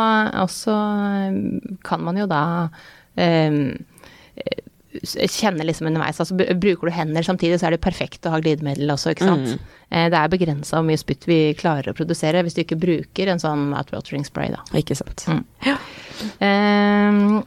kan 1.87 2.03
man 2.05 2.19
jo 2.21 2.27
da 2.31 2.43
um, 3.17 3.63
kjenne 5.01 5.65
liksom 5.67 5.89
underveis. 5.89 6.21
Altså 6.21 6.37
br- 6.37 6.53
bruker 6.61 6.89
du 6.89 6.95
hender 6.95 7.25
samtidig, 7.27 7.59
så 7.61 7.69
er 7.69 7.77
det 7.77 7.83
perfekt 7.85 8.27
å 8.29 8.35
ha 8.35 8.41
glidemiddel 8.43 8.93
også, 8.93 9.15
ikke 9.15 9.29
sant. 9.29 9.55
Mm. 9.55 9.71
Det 10.13 10.19
er 10.19 10.33
begrensa 10.33 10.79
hvor 10.79 10.87
mye 10.89 11.01
spytt 11.01 11.27
vi 11.29 11.39
klarer 11.59 11.93
å 11.93 11.97
produsere 11.97 12.43
hvis 12.45 12.57
du 12.57 12.63
ikke 12.65 12.81
bruker 12.81 13.29
en 13.33 13.41
sånn 13.43 13.73
outrotering 13.77 14.25
spray, 14.29 14.53
da. 14.55 14.63
Ikke 14.79 14.97
sant. 14.97 15.27
Um, 16.41 17.43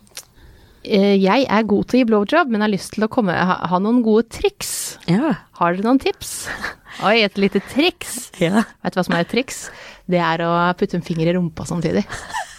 eh, 0.86 1.16
jeg 1.22 1.46
er 1.50 1.70
god 1.70 1.90
til 1.90 2.00
å 2.00 2.02
gi 2.02 2.10
blowjob, 2.12 2.54
men 2.54 2.66
har 2.66 2.74
lyst 2.74 2.96
til 2.98 3.08
å 3.08 3.12
komme, 3.12 3.34
ha, 3.34 3.60
ha 3.70 3.82
noen 3.82 4.04
gode 4.06 4.28
triks. 4.34 4.98
Ja. 5.10 5.36
Har 5.60 5.78
dere 5.78 5.88
noen 5.88 6.02
tips? 6.02 6.36
Oi, 7.08 7.20
et 7.26 7.38
lite 7.42 7.62
triks. 7.74 8.30
ja. 8.42 8.66
Vet 8.86 8.96
du 8.96 9.02
hva 9.02 9.06
som 9.08 9.18
er 9.18 9.26
et 9.26 9.34
triks? 9.34 9.66
Det 10.10 10.22
er 10.22 10.46
å 10.46 10.54
putte 10.78 11.00
en 11.00 11.06
finger 11.06 11.32
i 11.32 11.38
rumpa 11.38 11.66
samtidig. 11.68 12.06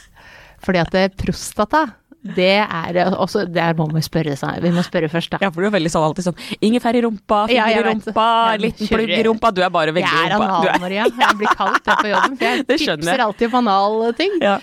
Fordi 0.67 0.83
at 0.83 0.91
det, 0.95 1.07
prostata, 1.21 1.87
det 2.35 2.49
er 2.67 3.11
også 3.15 3.45
Der 3.53 3.75
må 3.75 3.87
vi 3.93 4.01
spørre, 4.03 4.35
seg- 4.37 4.61
vi 4.63 4.71
må 4.71 4.83
spørre 4.83 5.09
først, 5.13 5.31
da. 5.31 5.39
Ja, 5.41 5.51
for 5.51 5.61
du 5.63 5.67
er 5.69 5.75
veldig 5.79 5.91
sånn 5.93 6.05
alltid 6.09 6.25
sånn 6.27 6.39
ingefær 6.61 6.95
i 6.97 7.03
rumpa, 7.07 7.47
finger 7.49 7.71
Ja, 7.71 7.81
i 7.81 7.83
rumpa, 7.87 8.27
Ja, 8.53 8.57
liten 8.59 8.87
plugg 8.89 9.09
i 9.11 9.23
rumpa. 9.23 9.53
Du 9.55 9.63
er 9.63 9.71
bare 9.71 9.93
veldig 9.93 10.05
er 10.05 10.35
rumpa. 10.35 10.47
Jeg 10.63 10.67
er- 10.67 10.75
anal-Maria. 10.75 11.05
Jeg 11.05 11.37
blir 11.39 11.55
kalt 11.57 11.85
det 11.85 11.97
på 12.03 12.09
jobben, 12.13 12.37
for 12.37 12.45
jeg 12.45 12.67
tipser 12.69 13.19
alltid 13.27 13.55
om 13.55 13.69
analting. 13.69 14.39
Ja. 14.43 14.59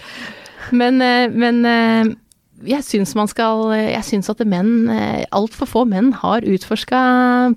Men, 0.71 1.01
eh, 1.01 1.27
men 1.29 1.65
eh, 1.65 2.13
jeg 2.65 2.83
syns 2.85 3.13
man 3.15 3.27
skal 3.27 3.71
Jeg 3.75 4.03
syns 4.07 4.29
at 4.31 4.39
menn, 4.47 4.87
eh, 4.89 5.25
altfor 5.35 5.67
få 5.69 5.81
menn, 5.89 6.11
har 6.13 6.41
utforska 6.41 6.99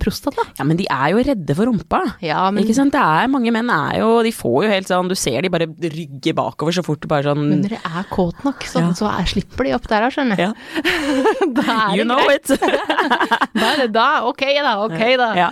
prostata. 0.02 0.42
ja, 0.58 0.64
men 0.64 0.76
de 0.76 0.86
er 0.90 1.10
jo 1.14 1.22
redde 1.26 1.54
for 1.56 1.66
rumpa. 1.70 2.00
Ja, 2.24 2.50
men 2.50 2.64
Ikke 2.64 2.74
sant? 2.74 2.92
Det 2.92 3.00
er, 3.00 3.28
mange 3.30 3.52
menn 3.54 3.70
er 3.70 4.00
jo 4.00 4.22
De 4.26 4.32
får 4.32 4.64
jo 4.66 4.70
helt 4.70 4.88
sånn 4.90 5.08
Du 5.08 5.14
ser 5.18 5.42
de 5.42 5.48
bare 5.52 5.66
rygger 5.68 6.34
bakover 6.34 6.72
så 6.76 6.84
fort 6.86 7.00
du 7.00 7.08
bare 7.10 7.22
sånn 7.30 7.42
Men 7.48 7.62
det 7.62 7.78
er 7.80 8.06
kåt 8.10 8.42
nok, 8.46 8.62
så, 8.66 8.80
Ja. 8.82 8.92
så 8.98 9.08
er, 9.10 9.24
slipper 9.30 9.64
de 9.68 9.74
opp 9.76 9.86
der, 9.88 10.08
skjønner 10.10 10.38
Ja. 10.38 10.52
da 11.56 11.62
er 11.90 11.96
You 11.96 12.04
det 12.04 12.18
greit. 12.26 12.50
it! 12.50 12.60
Da 13.56 13.70
er 13.72 13.78
det 13.86 13.92
da, 13.94 14.06
ok 14.28 14.42
da, 14.60 14.72
ok 14.84 15.00
da. 15.16 15.28
ja. 15.36 15.46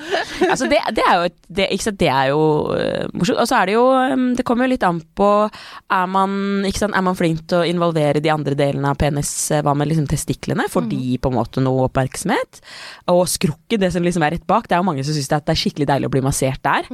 Altså 0.50 0.66
det, 0.68 0.78
det 0.92 1.04
er 1.08 1.14
jo 1.16 1.22
et- 1.30 1.38
det, 1.54 1.68
ikke 1.72 1.86
sant? 1.86 1.98
det 2.00 2.08
er 2.10 2.28
jo 2.32 2.40
uh, 2.74 3.06
morsomt. 3.14 3.38
Og 3.40 3.46
så 3.48 3.56
er 3.62 3.66
det 3.70 3.74
jo 3.76 3.84
um, 3.94 4.24
Det 4.36 4.44
kommer 4.44 4.66
jo 4.66 4.72
litt 4.74 4.82
an 4.86 4.98
på 5.16 5.28
Er 5.92 6.06
man, 6.10 6.64
ikke 6.66 6.82
sant? 6.82 6.96
Er 6.98 7.04
man 7.06 7.14
flink 7.16 7.44
til 7.48 7.62
å 7.62 7.68
involvere 7.68 8.20
de 8.20 8.32
andre 8.32 8.54
delene 8.58 8.90
av 8.90 8.98
penis? 9.00 9.30
Øh, 9.52 9.62
Hva 9.62 9.74
med 9.76 9.88
liksom 9.88 10.06
testiklene? 10.08 10.68
Får 10.70 10.88
de 10.88 11.18
på 11.18 11.28
en 11.32 11.36
måte 11.38 11.60
noe 11.64 11.88
oppmerksomhet? 11.88 12.60
Og 13.12 13.26
skrukket, 13.28 13.80
det 13.80 13.92
som 13.92 14.02
liksom 14.02 14.22
er 14.22 14.36
rett 14.38 14.46
bak. 14.46 14.68
Det 14.68 14.76
er 14.76 14.82
jo 14.82 14.88
mange 14.88 15.04
som 15.04 15.14
syns 15.14 15.28
det 15.28 15.42
er 15.48 15.60
skikkelig 15.60 15.86
deilig 15.90 16.06
å 16.08 16.12
bli 16.14 16.22
massert 16.24 16.62
der. 16.62 16.86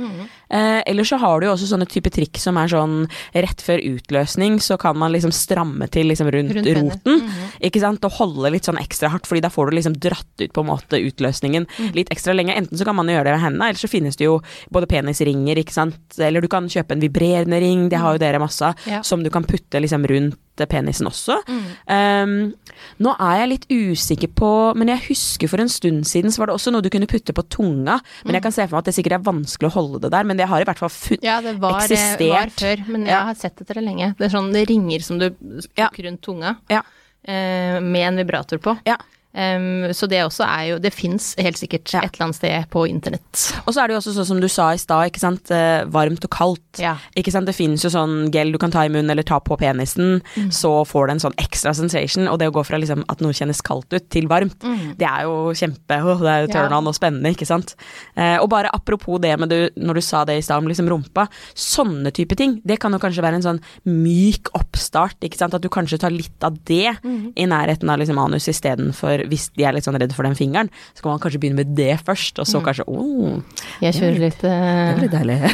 Eh, 0.51 0.83
eller 0.87 1.05
så 1.05 1.19
har 1.21 1.41
du 1.41 1.47
jo 1.47 1.53
også 1.55 1.69
sånne 1.71 1.87
type 1.91 2.11
trikk 2.11 2.39
som 2.41 2.57
er 2.61 2.69
sånn 2.73 3.09
rett 3.35 3.61
før 3.63 3.79
utløsning, 3.85 4.59
så 4.61 4.79
kan 4.81 4.97
man 4.99 5.13
liksom 5.15 5.33
stramme 5.35 5.89
til 5.93 6.07
liksom 6.11 6.31
rundt, 6.33 6.55
Rundt 6.57 6.67
roten. 6.67 7.21
roten. 7.21 7.31
Ikke 7.63 7.81
sant? 7.83 8.05
Og 8.05 8.13
holde 8.19 8.51
litt 8.55 8.65
sånn 8.69 8.81
ekstra 8.81 9.11
hardt, 9.13 9.27
fordi 9.29 9.43
da 9.45 9.49
får 9.53 9.71
du 9.71 9.77
liksom 9.79 9.97
dratt 10.01 10.41
ut 10.45 10.53
på 10.53 10.61
en 10.65 10.71
måte 10.73 10.99
utløsningen 11.01 11.67
Mm. 11.79 11.93
litt 11.95 12.11
ekstra 12.11 12.35
lenge. 12.35 12.55
Enten 12.57 12.77
så 12.79 12.85
kan 12.85 12.97
man 12.97 13.07
gjøre 13.07 13.25
det 13.25 13.33
med 13.37 13.41
hendene, 13.45 13.69
eller 13.71 13.79
så 13.79 13.89
finnes 13.89 14.17
det 14.17 14.25
jo 14.25 14.41
både 14.73 14.87
penisringer, 14.89 15.57
ikke 15.57 15.73
sant. 15.73 16.19
Eller 16.19 16.41
du 16.41 16.49
kan 16.49 16.67
kjøpe 16.69 16.93
en 16.93 17.01
vibrerende 17.01 17.61
ring, 17.61 17.89
det 17.89 17.99
har 17.99 18.15
jo 18.15 18.19
dere 18.19 18.39
masse 18.41 18.63
av, 18.63 18.75
Ja. 18.87 19.03
som 19.03 19.23
du 19.23 19.31
kan 19.31 19.45
putte 19.45 19.81
liksom 19.81 20.05
rundt 20.07 20.37
eh, 20.65 20.71
penisen 20.71 21.07
også. 21.11 21.39
Um, 21.91 22.53
nå 23.03 23.15
er 23.19 23.37
jeg 23.41 23.49
litt 23.51 23.67
usikker 23.71 24.31
på 24.37 24.51
Men 24.79 24.89
jeg 24.93 25.03
husker 25.09 25.49
for 25.51 25.61
en 25.63 25.69
stund 25.73 26.05
siden 26.09 26.31
så 26.33 26.43
var 26.43 26.51
det 26.51 26.55
også 26.59 26.73
noe 26.73 26.83
du 26.85 26.91
kunne 26.93 27.09
putte 27.11 27.35
på 27.37 27.45
tunga. 27.53 27.99
Men 28.25 28.35
jeg 28.39 28.43
kan 28.47 28.53
se 28.53 28.67
for 28.67 28.77
meg 28.79 28.83
at 28.85 28.91
det 28.91 28.95
sikkert 28.99 29.19
er 29.19 29.25
vanskelig 29.31 29.71
å 29.71 29.75
holde 29.75 30.01
det 30.05 30.11
der, 30.15 30.25
men 30.25 30.37
det 30.41 30.49
har 30.51 30.61
i 30.63 30.69
hvert 30.69 30.79
fall 30.81 30.93
fun 30.93 31.19
Ja, 31.23 31.41
det 31.45 31.57
var, 31.61 31.87
det 31.89 32.29
var 32.31 32.51
før, 32.55 32.85
men 32.89 33.07
jeg 33.07 33.15
Ja. 33.17 33.23
har 33.31 33.35
sett 33.35 33.61
etter 33.61 33.75
det 33.81 33.85
lenge. 33.85 34.15
Det 34.19 34.27
er 34.29 34.37
sånne 34.39 34.67
ringer 34.69 35.01
som 35.03 35.19
du 35.19 35.31
Ja. 35.77 35.89
rundt 35.99 36.21
tunga, 36.23 36.57
Ja. 36.69 36.83
Uh, 37.29 37.81
med 37.85 38.07
en 38.09 38.17
vibrator 38.17 38.59
på. 38.59 38.79
ja. 38.87 38.97
Em, 39.33 39.85
så 39.95 40.09
det 40.11 40.25
også 40.27 40.43
er 40.43 40.65
jo 40.73 40.79
Det 40.83 40.93
fins 40.93 41.37
helt 41.39 41.57
sikkert 41.57 41.93
Ja. 41.93 42.01
et 42.03 42.15
eller 42.17 42.25
annet 42.27 42.35
sted 42.41 42.65
på 42.71 42.83
internett. 42.91 43.63
Og 43.67 43.73
så 43.75 43.83
er 43.85 43.87
det 43.89 43.95
jo 43.95 44.01
også 44.01 44.15
sånn 44.17 44.27
som 44.27 44.41
du 44.41 44.49
sa 44.49 44.71
i 44.73 44.77
stad, 44.77 45.07
ikke 45.13 45.21
sant. 45.21 45.51
eh, 45.51 45.85
varmt 45.87 46.25
og 46.25 46.31
kaldt. 46.31 46.79
Ja. 46.81 46.97
Ikke 47.17 47.31
sant? 47.31 47.47
Det 47.47 47.55
finnes 47.55 47.81
jo 47.85 47.91
sånn 47.91 48.31
gel 48.33 48.51
du 48.51 48.59
kan 48.59 48.71
ta 48.73 48.81
i 48.85 48.89
munnen 48.89 49.11
eller 49.11 49.23
ta 49.23 49.39
på 49.39 49.57
penisen, 49.57 50.21
Mm. 50.37 50.51
så 50.51 50.85
får 50.87 51.07
du 51.07 51.13
en 51.13 51.19
sånn 51.21 51.35
ekstra 51.39 51.73
sensation. 51.75 52.27
Og 52.29 52.39
det 52.41 52.49
å 52.51 52.53
gå 52.53 52.65
fra 52.67 52.77
liksom 52.79 53.05
at 53.09 53.21
noe 53.21 53.33
kjennes 53.33 53.63
kaldt 53.63 53.93
ut 53.93 54.09
til 54.11 54.27
varmt, 54.27 54.59
det 54.99 55.07
er 55.07 55.23
jo 55.23 55.53
kjempe 55.55 56.01
oh, 56.03 56.19
Det 56.19 56.27
er 56.29 56.47
jo 56.47 56.53
turn 56.53 56.73
on 56.73 56.85
Ja. 56.85 56.89
og 56.89 56.95
spennende, 56.95 57.31
ikke 57.35 57.47
sant. 57.47 57.75
Uh, 58.17 58.39
og 58.43 58.49
bare 58.51 58.69
apropos 58.75 59.21
det 59.21 59.39
med 59.39 59.49
du, 59.49 59.71
når 59.79 59.95
du 59.95 60.01
sa 60.01 60.25
det 60.25 60.39
i 60.39 60.41
stad 60.43 60.59
om 60.59 60.67
liksom 60.69 60.89
rumpa, 60.89 61.29
sånne 61.55 62.13
type 62.13 62.35
ting, 62.37 62.61
det 62.67 62.81
kan 62.81 62.91
jo 62.93 62.99
kanskje 62.99 63.23
være 63.23 63.35
en 63.37 63.43
sånn 63.43 63.61
myk 63.87 64.49
oppstart, 64.55 65.17
ikke 65.23 65.37
sant. 65.39 65.55
At 65.55 65.63
du 65.63 65.69
kanskje 65.69 65.99
tar 66.01 66.11
litt 66.11 66.43
av 66.43 66.59
det 66.65 66.97
Mm. 67.05 67.33
i 67.37 67.45
nærheten 67.47 67.89
av 67.91 67.99
liksom 67.99 68.19
anus 68.19 68.47
istedenfor 68.49 69.20
hvis 69.31 69.49
de 69.57 69.67
er 69.67 69.77
litt 69.77 69.87
sånn 69.87 69.99
redd 70.01 70.15
for 70.17 70.27
den 70.27 70.37
fingeren, 70.39 70.71
så 70.95 71.05
kan 71.05 71.15
man 71.15 71.23
kanskje 71.23 71.41
begynne 71.43 71.61
med 71.61 71.75
det 71.79 71.99
først, 72.07 72.41
og 72.41 72.49
så 72.49 72.63
kanskje 72.65 72.87
oh, 72.89 73.41
Jeg 73.85 73.99
kjører 73.99 74.21
litt 74.23 74.45
eh, 74.47 74.81
det 74.91 74.97
blir 75.01 75.13
deilig. 75.13 75.39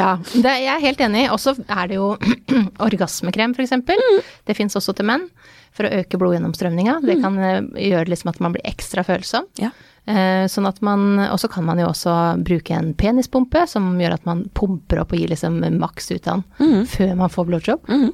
Ja, 0.00 0.14
det, 0.20 0.52
jeg 0.62 0.70
er 0.70 0.82
helt 0.82 1.00
enig. 1.02 1.24
Og 1.34 1.40
så 1.42 1.54
er 1.66 1.90
det 1.90 1.98
jo 1.98 2.12
orgasmekrem, 2.86 3.54
f.eks. 3.56 3.70
eksempel 3.70 4.00
Det 4.46 4.56
fins 4.58 4.76
også 4.78 4.94
til 4.96 5.08
menn, 5.10 5.26
for 5.74 5.86
å 5.86 6.00
øke 6.00 6.18
blodgjennomstrømninga. 6.20 6.98
Det 7.06 7.20
kan 7.22 7.38
eh, 7.38 7.62
gjøre 7.90 8.10
liksom 8.12 8.32
at 8.32 8.42
man 8.44 8.56
blir 8.56 8.66
ekstra 8.68 9.04
følsom. 9.06 9.48
Ja. 9.60 9.72
Eh, 10.08 10.46
sånn 10.48 10.64
at 10.64 10.78
man 10.80 11.18
Og 11.26 11.36
så 11.42 11.50
kan 11.52 11.66
man 11.66 11.78
jo 11.78 11.90
også 11.90 12.14
bruke 12.42 12.74
en 12.74 12.94
penispumpe, 12.98 13.66
som 13.70 13.92
gjør 14.00 14.16
at 14.16 14.26
man 14.28 14.46
pumper 14.56 15.02
opp 15.02 15.12
og 15.14 15.20
gir 15.20 15.30
liksom 15.30 15.60
maks 15.76 16.10
ut 16.14 16.26
av 16.30 16.42
den 16.58 16.86
før 16.88 17.14
man 17.20 17.32
får 17.32 17.50
blowjob. 17.50 17.90
Mm. 17.90 18.10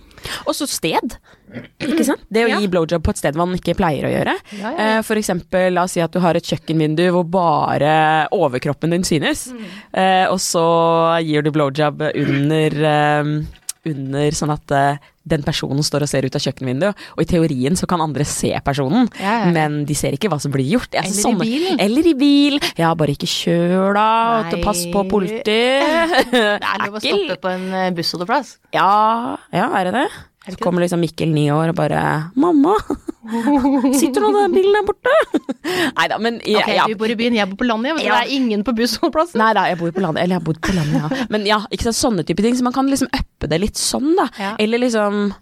Og 0.46 0.56
så 0.56 0.68
sted. 0.70 1.18
Ikke 1.80 2.04
sant? 2.04 2.20
Det 2.32 2.44
å 2.44 2.48
Ja. 2.50 2.58
gi 2.60 2.66
blowjob 2.68 3.02
på 3.06 3.10
et 3.14 3.18
sted 3.18 3.36
man 3.38 3.54
ikke 3.54 3.76
pleier 3.78 4.04
å 4.08 4.12
gjøre. 4.12 4.34
Ja, 4.58 4.58
ja, 4.60 4.70
ja. 4.76 4.98
Eh, 4.98 5.02
For 5.06 5.14
eksempel, 5.16 5.72
la 5.72 5.84
oss 5.84 5.92
si 5.92 6.00
at 6.00 6.10
du 6.12 6.18
har 6.20 6.34
et 6.36 6.44
kjøkkenvindu 6.44 7.10
hvor 7.14 7.24
bare 7.30 8.26
overkroppen 8.32 8.90
din 8.90 9.02
synes. 9.06 9.46
Mm. 9.52 9.64
Eh, 9.94 10.26
og 10.30 10.38
så 10.42 10.66
gir 11.24 11.42
du 11.46 11.50
blowjob 11.54 12.02
under, 12.14 12.84
eh, 12.84 13.44
under 13.86 14.30
sånn 14.34 14.50
at 14.52 15.00
den 15.26 15.42
personen 15.42 15.82
står 15.82 16.02
og 16.02 16.08
ser 16.08 16.22
ut 16.26 16.34
av 16.38 16.40
kjøkkenvinduet. 16.42 16.94
Og 17.16 17.22
i 17.22 17.24
teorien 17.26 17.74
så 17.78 17.86
kan 17.88 18.00
andre 18.00 18.24
se 18.24 18.52
personen, 18.64 19.08
Ja, 19.20 19.44
ja, 19.46 19.50
men 19.50 19.84
de 19.84 19.94
ser 19.94 20.12
ikke 20.12 20.28
hva 20.30 20.40
som 20.40 20.52
blir 20.52 20.66
gjort. 20.70 20.90
Altså, 20.94 21.02
Eller 21.02 21.18
i 21.18 21.22
sånne- 21.22 21.46
bilen. 21.46 21.80
Eller 21.80 22.06
i 22.06 22.14
bil. 22.14 22.60
Ja, 22.78 22.94
bare 22.94 23.14
ikke 23.14 23.26
kjør 23.30 23.94
da. 23.94 24.50
Pass 24.62 24.84
på 24.86 25.02
politiet. 25.08 25.44
Det 26.30 26.62
er 26.62 26.86
lov 26.86 26.94
å 26.94 27.00
stoppe 27.02 27.36
på 27.42 27.48
en 27.54 27.94
bussholdeplass. 27.94 28.56
ja, 28.74 29.36
ja, 29.52 29.66
er 29.80 29.84
det 29.84 29.94
det? 29.94 30.08
Det 30.46 30.54
Så 30.54 30.62
kommer 30.62 30.84
liksom 30.84 31.00
Mikkel 31.02 31.32
ni 31.34 31.48
år 31.50 31.72
og 31.72 31.76
bare 31.78 32.30
'Mamma, 32.36 32.76
sitter 33.98 34.22
nå 34.22 34.30
den 34.36 34.54
bilen 34.54 34.76
der 34.76 34.84
borte?' 34.86 35.16
Nei 35.98 36.06
da, 36.12 36.18
men 36.22 36.38
ja, 36.46 36.60
Ok, 36.62 36.68
ja. 36.76 36.84
du 36.86 36.94
bor 37.00 37.10
i 37.10 37.16
byen, 37.18 37.34
jeg 37.34 37.50
bor 37.50 37.58
på 37.58 37.66
landet. 37.66 37.98
Ja. 38.04 38.20
Det 38.20 38.28
er 38.30 38.36
ingen 38.36 38.62
på 38.62 38.74
bussholdeplassen. 38.76 39.40
Nei 39.42 39.52
da, 39.58 39.66
jeg 39.70 39.80
bor 39.80 39.90
på 39.90 40.04
landet. 40.04 40.22
Eller 40.22 40.36
jeg 40.36 40.40
har 40.42 40.46
bodd 40.46 40.60
på 40.62 40.76
landet, 40.76 41.02
ja. 41.02 41.26
Men 41.32 41.46
ja, 41.48 41.58
ikke 41.74 41.88
sant, 41.88 41.98
sånne 41.98 42.22
type 42.28 42.44
ting. 42.44 42.54
Så 42.54 42.62
man 42.62 42.72
kan 42.76 42.86
liksom 42.86 43.10
uppe 43.10 43.50
det 43.50 43.58
litt 43.60 43.80
sånn, 43.80 44.12
da. 44.18 44.28
Ja. 44.38 44.52
Eller 44.62 44.78
liksom 44.84 45.32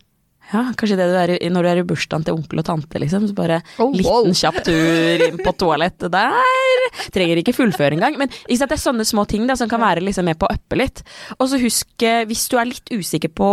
ja, 0.52 0.60
kanskje 0.76 0.96
det 1.00 1.06
du 1.08 1.14
er 1.16 1.30
i, 1.34 1.48
når 1.52 1.64
du 1.64 1.68
er 1.70 1.78
i 1.80 1.84
bursdagen 1.88 2.24
til 2.26 2.36
onkel 2.36 2.60
og 2.60 2.66
tante, 2.68 3.00
liksom. 3.00 3.26
Så 3.28 3.36
bare 3.36 3.60
Oh, 3.78 3.90
wow. 3.90 4.24
liten 4.24 4.36
kjapp 4.38 4.58
tur 4.64 5.24
inn 5.28 5.38
på 5.40 5.52
toalettet 5.60 6.12
der. 6.14 6.88
Trenger 7.14 7.40
ikke 7.40 7.56
fullføre 7.56 7.96
engang. 7.98 8.16
Men 8.20 8.32
ikke 8.46 8.58
sant, 8.62 8.70
det 8.72 8.78
er 8.78 8.84
sånne 8.84 9.04
små 9.08 9.26
ting 9.28 9.46
da, 9.50 9.56
som 9.60 9.68
kan 9.68 9.82
være 9.82 10.04
liksom 10.04 10.24
med 10.28 10.38
på 10.40 10.48
å 10.48 10.56
uppe 10.56 10.78
litt. 10.80 11.04
Og 11.38 11.48
så 11.52 11.60
husk, 11.60 11.90
eh, 12.02 12.24
hvis 12.28 12.48
du 12.48 12.58
er 12.60 12.70
litt 12.72 12.92
usikker 12.92 13.32
på 13.34 13.52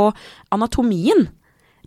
anatomien 0.51 1.27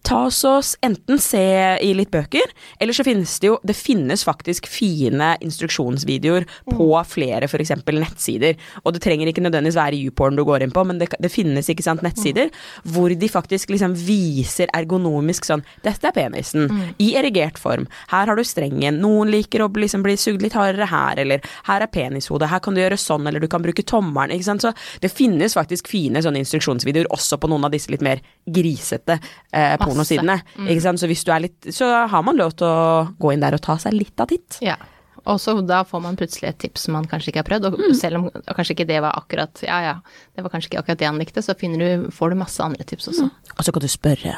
ta 0.04 0.26
oss 0.26 0.76
enten 0.84 1.18
se 1.18 1.44
i 1.80 1.92
litt 1.96 2.10
bøker, 2.12 2.50
eller 2.80 2.96
så 2.96 3.04
finnes 3.06 3.38
det 3.40 3.48
jo 3.48 3.58
Det 3.64 3.76
finnes 3.76 4.24
faktisk 4.24 4.66
fine 4.68 5.34
instruksjonsvideoer 5.44 6.44
på 6.68 6.88
flere 7.08 7.48
f.eks. 7.48 7.72
nettsider. 7.86 8.58
Og 8.84 8.94
det 8.94 9.02
trenger 9.04 9.30
ikke 9.30 9.44
nødvendigvis 9.44 9.78
være 9.78 10.00
YouPorn 10.02 10.36
du 10.36 10.44
går 10.44 10.64
inn 10.64 10.74
på, 10.74 10.84
men 10.84 11.00
det, 11.00 11.08
det 11.20 11.30
finnes 11.32 11.68
ikke 11.70 11.86
sant 11.86 12.04
nettsider 12.04 12.50
hvor 12.92 13.12
de 13.14 13.28
faktisk 13.30 13.72
liksom 13.72 13.94
viser 13.96 14.70
ergonomisk 14.76 15.46
sånn 15.48 15.64
Dette 15.84 16.10
er 16.10 16.16
penisen 16.16 16.68
i 17.00 17.14
erigert 17.18 17.58
form. 17.60 17.86
Her 18.10 18.28
har 18.28 18.36
du 18.36 18.44
strengen. 18.46 19.00
Noen 19.02 19.30
liker 19.32 19.64
å 19.64 19.70
liksom 19.72 20.04
bli 20.04 20.16
sugd 20.20 20.44
litt 20.44 20.56
hardere 20.58 20.88
her, 20.90 21.20
eller 21.22 21.44
her 21.68 21.84
er 21.84 21.92
penishodet. 21.92 22.50
Her 22.52 22.62
kan 22.64 22.76
du 22.76 22.82
gjøre 22.82 22.98
sånn, 23.00 23.26
eller 23.28 23.42
du 23.42 23.48
kan 23.50 23.64
bruke 23.64 23.84
tommelen. 23.86 24.34
Ikke 24.36 24.48
sant? 24.50 24.64
Så 24.64 24.74
det 25.00 25.12
finnes 25.14 25.56
faktisk 25.56 25.88
fine 25.90 26.22
sånne 26.24 26.42
instruksjonsvideoer 26.44 27.10
også 27.14 27.40
på 27.40 27.50
noen 27.52 27.66
av 27.66 27.74
disse 27.74 27.92
litt 27.92 28.04
mer 28.04 28.22
grisete 28.44 29.18
eh, 29.18 29.76
pornosidene. 29.94 30.80
Sant? 30.84 31.00
Så 31.00 31.08
hvis 31.10 31.24
du 31.24 31.30
er 31.34 31.46
litt 31.46 31.70
Så 31.72 31.86
har 32.10 32.26
man 32.26 32.36
lov 32.36 32.52
til 32.58 32.66
å 32.68 33.14
gå 33.20 33.32
inn 33.34 33.40
der 33.44 33.56
og 33.56 33.62
ta 33.64 33.78
seg 33.80 33.94
litt 33.96 34.20
av 34.20 34.28
titt. 34.32 34.58
Ja. 34.64 34.76
Og 35.24 35.38
så 35.40 35.54
da 35.64 35.80
får 35.88 36.02
man 36.04 36.18
plutselig 36.20 36.50
et 36.50 36.58
tips 36.66 36.82
som 36.84 36.98
man 36.98 37.06
kanskje 37.08 37.30
ikke 37.32 37.40
har 37.40 37.48
prøvd, 37.48 37.68
og 37.70 37.96
selv 37.96 38.18
om 38.18 38.26
kanskje 38.52 38.74
ikke 38.76 38.88
det 38.90 39.00
var 39.00 39.16
akkurat 39.16 39.62
Ja 39.64 39.78
ja, 39.80 39.94
det 40.36 40.44
var 40.44 40.52
kanskje 40.52 40.68
ikke 40.72 40.82
akkurat 40.82 41.00
det 41.00 41.08
han 41.08 41.20
likte, 41.20 41.40
så 41.40 41.56
du, 41.56 42.10
får 42.12 42.34
du 42.34 42.36
masse 42.42 42.60
andre 42.60 42.84
tips 42.84 43.08
også. 43.08 43.30
Og 43.56 43.64
så 43.64 43.72
kan 43.72 43.80
du 43.80 43.88
spørre, 43.88 44.36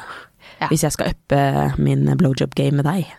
Ja. 0.60 0.68
hvis 0.70 0.84
jeg 0.86 0.92
skal 0.94 1.10
uppe 1.10 1.72
min 1.82 2.06
blowjob 2.16 2.54
game 2.54 2.76
med 2.78 2.86
deg, 2.86 3.10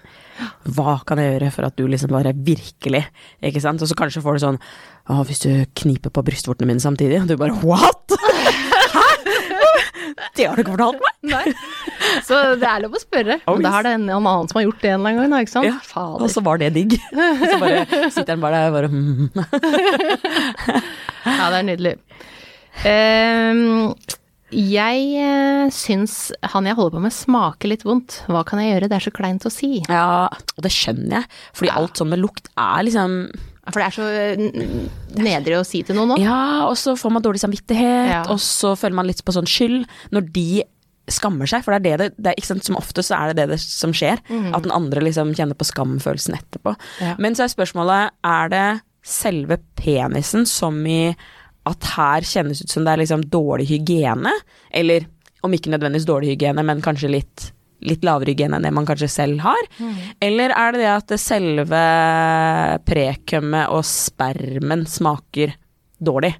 hva 0.70 1.00
kan 1.06 1.17
jeg 1.20 1.34
gjøre 1.34 1.51
for 1.51 1.65
at 1.67 1.75
du 1.75 1.88
liksom 1.89 2.10
bare 2.13 2.32
virkelig 2.32 3.03
Ikke 3.41 3.60
sant? 3.62 3.82
Og 3.82 3.89
så 3.89 3.96
kanskje 3.98 4.22
får 4.22 4.38
du 4.38 4.44
sånn 4.46 4.60
Å, 5.10 5.24
hvis 5.25 5.41
du 5.41 5.65
kniper 5.82 6.13
på 6.13 6.24
brystvortene 6.24 6.67
mine 6.70 6.79
samtidig, 6.84 7.22
og 7.24 7.27
du 7.27 7.36
bare 7.41 7.58
what?! 7.65 8.63
Det 10.38 10.46
har 10.48 10.56
du 10.58 10.63
ikke 10.63 10.75
fortalt 10.75 11.01
meg! 11.03 11.13
Nei. 11.32 11.53
Så 12.25 12.38
det 12.62 12.67
er 12.70 12.84
lov 12.84 12.96
å 12.98 13.01
spørre. 13.01 13.39
Oh, 13.46 13.56
Og 13.56 13.63
da 13.65 13.72
er 13.79 13.88
det 13.88 13.94
en, 13.98 14.06
en 14.10 14.27
annen 14.29 14.50
som 14.51 14.60
har 14.60 14.67
gjort 14.67 14.84
det 14.84 14.91
en 14.94 15.08
gang, 15.08 15.32
da, 15.34 15.41
ikke 15.44 15.53
sant? 15.56 15.67
Ja, 15.67 15.77
Fader. 15.84 16.24
Og 16.24 16.32
så 16.34 16.44
var 16.46 16.62
det 16.62 16.70
digg. 16.77 16.96
Og 17.17 17.44
så 17.44 17.58
bare 17.63 17.82
sitter 18.13 18.36
han 18.36 18.44
bare 18.44 18.62
der 18.62 18.70
og 18.70 18.77
bare 18.77 18.89
mm. 18.94 19.27
Ja, 21.27 21.50
det 21.51 21.58
er 21.58 21.67
nydelig. 21.67 21.96
Um, 22.86 23.91
jeg 24.53 25.08
uh, 25.20 25.67
syns 25.75 26.13
han 26.53 26.70
jeg 26.70 26.77
holder 26.77 26.96
på 26.96 27.03
med 27.03 27.15
smaker 27.15 27.72
litt 27.74 27.84
vondt. 27.88 28.22
Hva 28.32 28.46
kan 28.48 28.62
jeg 28.63 28.75
gjøre? 28.75 28.89
Det 28.91 28.98
er 29.00 29.06
så 29.10 29.15
kleint 29.15 29.48
å 29.48 29.51
si. 29.51 29.74
Ja, 29.89 30.27
og 30.32 30.63
det 30.63 30.72
skjønner 30.72 31.20
jeg, 31.20 31.29
fordi 31.58 31.72
Ja. 31.74 31.77
alt 31.82 32.00
sånn 32.00 32.13
med 32.13 32.22
lukt 32.24 32.48
er 32.56 32.86
liksom 32.88 33.20
For 33.71 33.81
det 33.81 33.88
er 33.88 33.95
så 33.97 34.07
nedre 34.38 35.24
nedrig 35.27 35.57
å 35.59 35.65
si 35.67 35.81
til 35.83 35.97
noen 35.97 36.13
nå. 36.13 36.17
Ja, 36.21 36.67
og 36.69 36.75
så 36.79 36.95
får 37.00 37.13
man 37.15 37.24
dårlig 37.25 37.41
samvittighet, 37.41 38.09
Ja. 38.12 38.24
og 38.31 38.39
så 38.43 38.75
føler 38.79 38.95
man 39.00 39.07
litt 39.07 39.24
på 39.25 39.33
sånn 39.36 39.47
skyld 39.50 39.86
når 40.15 40.31
de 40.36 40.63
skammer 41.09 41.47
seg, 41.47 41.63
for 41.63 41.71
det 41.71 41.93
er 41.93 41.97
det 41.97 41.97
det, 42.12 42.24
det 42.24 42.31
er, 42.31 42.36
ikke 42.41 42.50
sant, 42.51 42.65
Som 42.67 42.75
oftest 42.75 43.09
så 43.09 43.15
er 43.15 43.33
det 43.33 43.47
det, 43.50 43.59
som 43.63 43.93
skjer, 43.95 44.19
at 44.27 44.63
den 44.63 44.71
andre 44.75 45.01
liksom 45.01 45.33
kjenner 45.38 45.55
på 45.55 45.67
skamfølelsen 45.69 46.36
etterpå. 46.36 46.75
Ja. 47.00 47.15
Men 47.17 47.36
så 47.38 47.45
er 47.45 47.53
spørsmålet, 47.53 48.12
er 48.27 48.50
det 48.51 48.65
selve 49.07 49.57
penisen 49.79 50.45
som 50.45 50.81
i 50.86 51.15
at 51.67 51.83
her 51.95 52.21
kjennes 52.27 52.62
ut 52.63 52.69
som 52.71 52.83
det 52.83 52.93
er 52.93 53.01
liksom 53.03 53.24
dårlig 53.31 53.67
hygiene, 53.71 54.31
eller 54.71 55.05
om 55.43 55.53
ikke 55.55 55.71
nødvendigvis 55.71 56.07
dårlig 56.07 56.33
hygiene, 56.36 56.63
men 56.65 56.81
kanskje 56.83 57.12
litt 57.12 57.51
litt 57.86 58.05
lavere 58.07 58.34
hygiene 58.34 58.57
enn 58.57 58.65
det 58.65 58.74
man 58.74 58.88
kanskje 58.88 59.10
selv 59.12 59.43
har? 59.46 59.69
Eller 60.24 60.53
er 60.55 60.74
det 60.74 60.84
det 60.84 60.91
at 60.96 61.13
det 61.13 61.22
selve 61.22 61.84
prekummet 62.88 63.74
og 63.74 63.86
spermen 63.88 64.86
smaker 64.89 65.53
dårlig? 65.98 66.36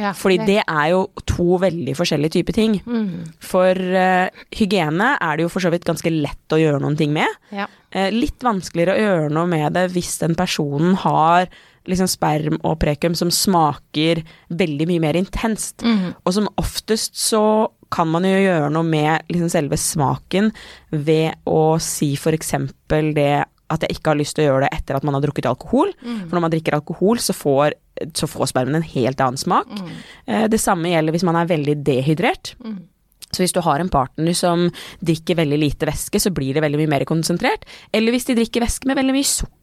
Ja, 0.00 0.12
Fordi 0.16 0.38
det 0.46 0.62
er 0.62 0.86
jo 0.94 1.02
to 1.28 1.58
veldig 1.60 1.94
forskjellige 1.98 2.38
typer 2.38 2.56
ting. 2.56 2.78
Mm. 2.86 3.34
For 3.44 3.76
uh, 3.76 4.30
hygiene 4.56 5.10
er 5.18 5.36
det 5.36 5.44
jo 5.44 5.50
for 5.52 5.64
så 5.64 5.72
vidt 5.72 5.84
ganske 5.88 6.12
lett 6.12 6.54
å 6.54 6.60
gjøre 6.60 6.80
noen 6.80 6.96
ting 6.96 7.12
med. 7.12 7.28
Ja. 7.52 7.66
Uh, 7.92 8.08
litt 8.14 8.40
vanskeligere 8.44 8.96
å 8.96 9.02
gjøre 9.02 9.34
noe 9.36 9.50
med 9.50 9.76
det 9.76 9.90
hvis 9.92 10.14
den 10.22 10.36
personen 10.38 10.96
har 11.02 11.50
liksom 11.90 12.08
sperm 12.08 12.60
og 12.62 12.78
prekum 12.80 13.14
som 13.18 13.30
smaker 13.34 14.22
veldig 14.54 14.88
mye 14.88 15.02
mer 15.02 15.18
intenst. 15.18 15.84
Mm. 15.84 16.12
Og 16.22 16.36
som 16.38 16.48
oftest 16.62 17.18
så 17.18 17.44
kan 17.92 18.08
man 18.10 18.26
jo 18.26 18.36
gjøre 18.40 18.70
noe 18.72 18.86
med 18.86 19.28
liksom 19.32 19.50
selve 19.52 19.78
smaken 19.80 20.52
ved 20.90 21.36
å 21.48 21.78
si 21.82 22.14
eksempel 22.16 23.12
det 23.16 23.44
at 23.72 23.84
jeg 23.86 23.96
ikke 23.96 24.12
har 24.12 24.18
lyst 24.20 24.36
til 24.36 24.44
å 24.44 24.48
gjøre 24.50 24.66
det 24.66 24.76
etter 24.76 24.98
at 24.98 25.04
man 25.06 25.16
har 25.16 25.24
drukket 25.24 25.48
alkohol. 25.48 25.92
For 26.02 26.36
når 26.36 26.44
man 26.44 26.52
drikker 26.52 26.76
alkohol, 26.76 27.20
så 27.24 27.32
får, 27.32 27.76
så 28.12 28.28
får 28.28 28.50
spermen 28.50 28.76
en 28.76 28.84
helt 28.84 29.20
annen 29.24 29.40
smak. 29.40 29.70
Mm. 29.72 30.48
Det 30.52 30.60
samme 30.60 30.92
gjelder 30.92 31.16
hvis 31.16 31.24
man 31.24 31.38
er 31.40 31.48
veldig 31.48 31.78
dehydrert. 31.86 32.52
Så 33.32 33.40
hvis 33.40 33.54
du 33.56 33.62
har 33.64 33.80
en 33.80 33.88
partner 33.88 34.36
som 34.36 34.66
drikker 35.00 35.38
veldig 35.38 35.58
lite 35.62 35.88
væske, 35.88 36.20
så 36.20 36.32
blir 36.36 36.52
det 36.52 36.64
veldig 36.64 36.82
mye 36.82 36.92
mer 36.92 37.04
konsentrert. 37.08 37.64
Eller 37.96 38.12
hvis 38.12 38.28
de 38.28 38.36
drikker 38.36 38.60
væske 38.60 38.88
med 38.90 38.98
veldig 39.00 39.16
mye 39.16 39.30
sukker. 39.30 39.61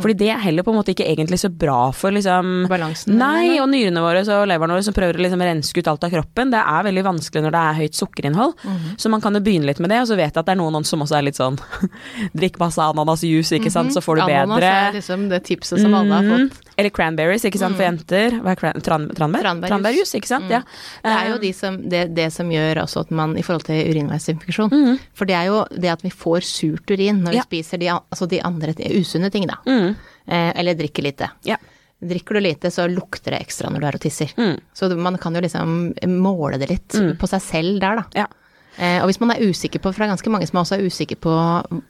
Fordi 0.00 0.14
det 0.20 0.28
er 0.34 0.40
heller 0.44 0.62
på 0.66 0.72
en 0.72 0.78
måte 0.80 0.92
ikke 0.94 1.06
egentlig 1.06 1.38
så 1.42 1.50
bra 1.52 1.90
for 1.96 2.10
liksom 2.16 2.66
Balansen, 2.70 3.16
Nei, 3.20 3.58
og 3.60 3.68
nyrene 3.72 4.00
våre 4.04 4.22
og 4.24 4.48
leveren 4.50 4.74
vår 4.74 4.82
som 4.86 4.94
prøver 4.96 5.18
å 5.18 5.24
liksom 5.24 5.40
renske 5.44 5.78
ut 5.82 5.88
alt 5.92 6.04
av 6.04 6.10
kroppen. 6.14 6.50
Det 6.54 6.62
er 6.62 6.86
veldig 6.88 7.04
vanskelig 7.04 7.42
når 7.44 7.54
det 7.56 7.62
er 7.68 7.78
høyt 7.80 7.94
sukkerinnhold. 8.00 8.54
Så 9.00 9.10
man 9.12 9.20
kan 9.24 9.34
jo 9.34 9.40
begynne 9.40 9.66
litt 9.70 9.80
med 9.80 9.90
det, 9.90 10.00
og 10.02 10.08
så 10.10 10.16
vet 10.16 10.32
jeg 10.34 10.40
at 10.40 10.46
det 10.46 10.54
er 10.56 10.60
noen 10.62 10.84
som 10.86 11.00
også 11.04 11.18
er 11.18 11.26
litt 11.28 11.36
sånn 11.40 11.58
Drikk 12.40 12.58
masse 12.60 12.80
ananasjuice, 12.80 13.52
ikke 13.58 13.70
sant, 13.72 13.92
så 13.94 14.00
får 14.04 14.16
du 14.16 14.22
Ananas 14.26 14.60
bedre. 14.60 14.72
er 14.88 14.92
liksom 14.98 15.28
det 15.30 15.42
tipset 15.44 15.80
som 15.80 15.94
alle 15.94 16.14
har 16.14 16.22
Mhm. 16.22 16.48
fått. 16.50 16.66
Eller 16.80 16.90
cranberries, 16.90 17.44
ikke 17.44 17.58
sant, 17.60 17.76
for 17.76 17.84
jenter. 17.84 18.30
Hva 18.40 18.52
er 18.52 18.56
cran 18.56 18.80
tran 18.80 19.08
tranbær? 19.12 19.42
Tranbærjus. 19.68 20.14
Ikke 20.16 20.26
sant. 20.30 20.48
Ja. 20.48 20.62
Det 21.02 21.10
er 21.12 21.28
jo 21.28 21.34
Eh, 21.34 21.38
de 21.40 21.52
som, 21.52 21.76
det, 21.88 22.14
det 22.14 22.32
som 22.32 22.48
gjør 22.48 22.82
også 22.84 23.00
at 23.00 23.10
man 23.10 23.36
i 23.36 23.42
forhold 23.42 23.64
til 23.64 23.90
urinveisinfeksjon 23.92 24.70
Mhm. 24.70 24.98
For 25.14 25.24
det 25.26 25.34
er 25.36 25.46
jo 25.46 25.64
det 25.70 25.90
at 25.90 26.02
vi 26.02 26.08
får 26.10 26.40
surt 26.42 26.90
urin 26.90 27.22
når 27.22 27.34
Ja. 27.34 27.42
vi 27.50 27.62
spiser 27.62 27.78
de, 27.78 27.86
altså 27.88 28.26
de 28.28 28.40
andre 28.40 28.72
usunne 28.74 29.30
ting, 29.30 29.46
da. 29.50 29.58
mm, 29.66 29.96
Eh, 30.30 30.52
eller 30.60 30.74
drikker 30.78 31.02
lite. 31.02 31.30
ja. 31.48 31.56
Drikker 32.00 32.38
du 32.38 32.40
lite, 32.40 32.70
så 32.72 32.86
lukter 32.88 33.34
det 33.34 33.40
ekstra 33.44 33.68
når 33.68 33.80
du 33.82 33.86
er 33.86 33.96
og 33.98 34.00
tisser. 34.00 34.30
Mm. 34.38 34.54
Så 34.72 34.88
man 34.96 35.18
kan 35.20 35.34
jo 35.34 35.40
liksom 35.44 35.92
måle 36.16 36.56
det 36.58 36.70
litt 36.70 36.94
på 37.20 37.28
seg 37.28 37.42
selv 37.44 37.80
der, 37.82 37.96
da. 38.00 38.04
ja. 38.22 38.26
Eh, 38.78 39.02
og 39.02 39.08
hvis 39.10 39.18
man 39.20 39.32
er 39.34 39.42
usikker 39.42 39.82
på, 39.82 39.90
for 39.92 39.98
det 40.00 40.06
er 40.06 40.12
ganske 40.14 40.30
mange 40.32 40.46
som 40.48 40.60
også 40.62 40.78
er 40.78 40.86
usikre 40.86 41.18
på 41.20 41.32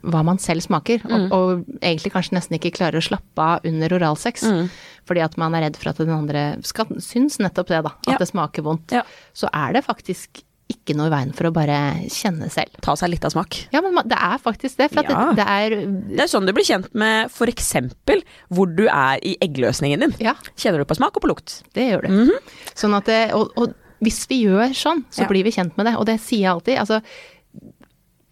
hva 0.03 0.23
man 0.25 0.37
selv 0.41 0.65
smaker, 0.65 0.99
Mm. 1.05 1.31
og, 1.31 1.31
og 1.31 1.65
egentlig 1.79 2.11
kanskje 2.11 2.33
nesten 2.35 2.57
ikke 2.57 2.73
klarer 2.75 2.97
å 2.99 3.05
slappe 3.05 3.37
av 3.39 3.61
under 3.63 3.93
oralsex, 3.95 4.43
Mm. 4.43 4.69
fordi 5.07 5.21
at 5.23 5.37
man 5.37 5.55
er 5.55 5.61
redd 5.69 5.77
for 5.77 5.89
at 5.93 5.97
den 6.01 6.09
andre 6.09 6.57
skal 6.63 6.85
synes 6.99 7.37
nettopp 7.39 7.67
det, 7.67 7.83
da, 7.83 7.89
at 8.07 8.13
Ja. 8.15 8.17
det 8.17 8.27
smaker 8.27 8.63
vondt, 8.63 8.91
så 9.33 9.47
er 9.53 9.73
det 9.73 9.85
faktisk 9.85 10.41
ikke 10.71 10.95
noe 10.97 11.09
i 11.09 11.13
veien 11.13 11.33
for 11.37 11.49
å 11.49 11.53
bare 11.55 11.77
kjenne 12.11 12.49
selv. 12.53 12.73
Ta 12.83 12.95
seg 12.99 13.11
litt 13.13 13.25
av 13.27 13.33
smak. 13.35 13.57
Ja, 13.73 13.81
men 13.85 13.97
det 14.07 14.17
er 14.17 14.41
faktisk 14.41 14.79
det, 14.81 14.89
for 14.93 15.03
Ja. 15.03 15.27
det, 15.31 15.35
det 15.41 15.47
er 15.47 15.75
Det 16.15 16.23
er 16.25 16.31
sånn 16.31 16.47
du 16.47 16.53
blir 16.53 16.67
kjent 16.67 16.89
med 16.93 17.31
eksempel 17.51 18.23
hvor 18.49 18.69
du 18.71 18.87
er 18.87 19.19
i 19.23 19.35
eggløsningen 19.41 19.99
din. 20.05 20.15
Ja, 20.19 20.35
Kjenner 20.55 20.79
du 20.79 20.85
på 20.85 20.95
smak 20.97 21.15
og 21.17 21.23
på 21.23 21.31
lukt. 21.31 21.61
det 21.73 21.91
gjør 21.91 22.07
du. 22.07 22.09
Mm 22.09 22.27
-hmm. 22.29 22.39
Sånn 22.75 22.97
at 22.97 23.05
det, 23.05 23.33
og, 23.33 23.51
og 23.57 23.73
hvis 24.01 24.25
vi 24.27 24.45
gjør 24.45 24.73
sånn, 24.73 25.05
så 25.11 25.21
Ja. 25.21 25.27
blir 25.27 25.43
vi 25.43 25.51
kjent 25.51 25.77
med 25.77 25.85
det, 25.85 25.95
og 25.95 26.05
det 26.05 26.19
sier 26.19 26.39
jeg 26.41 26.51
alltid. 26.51 26.77
Altså, 26.79 27.01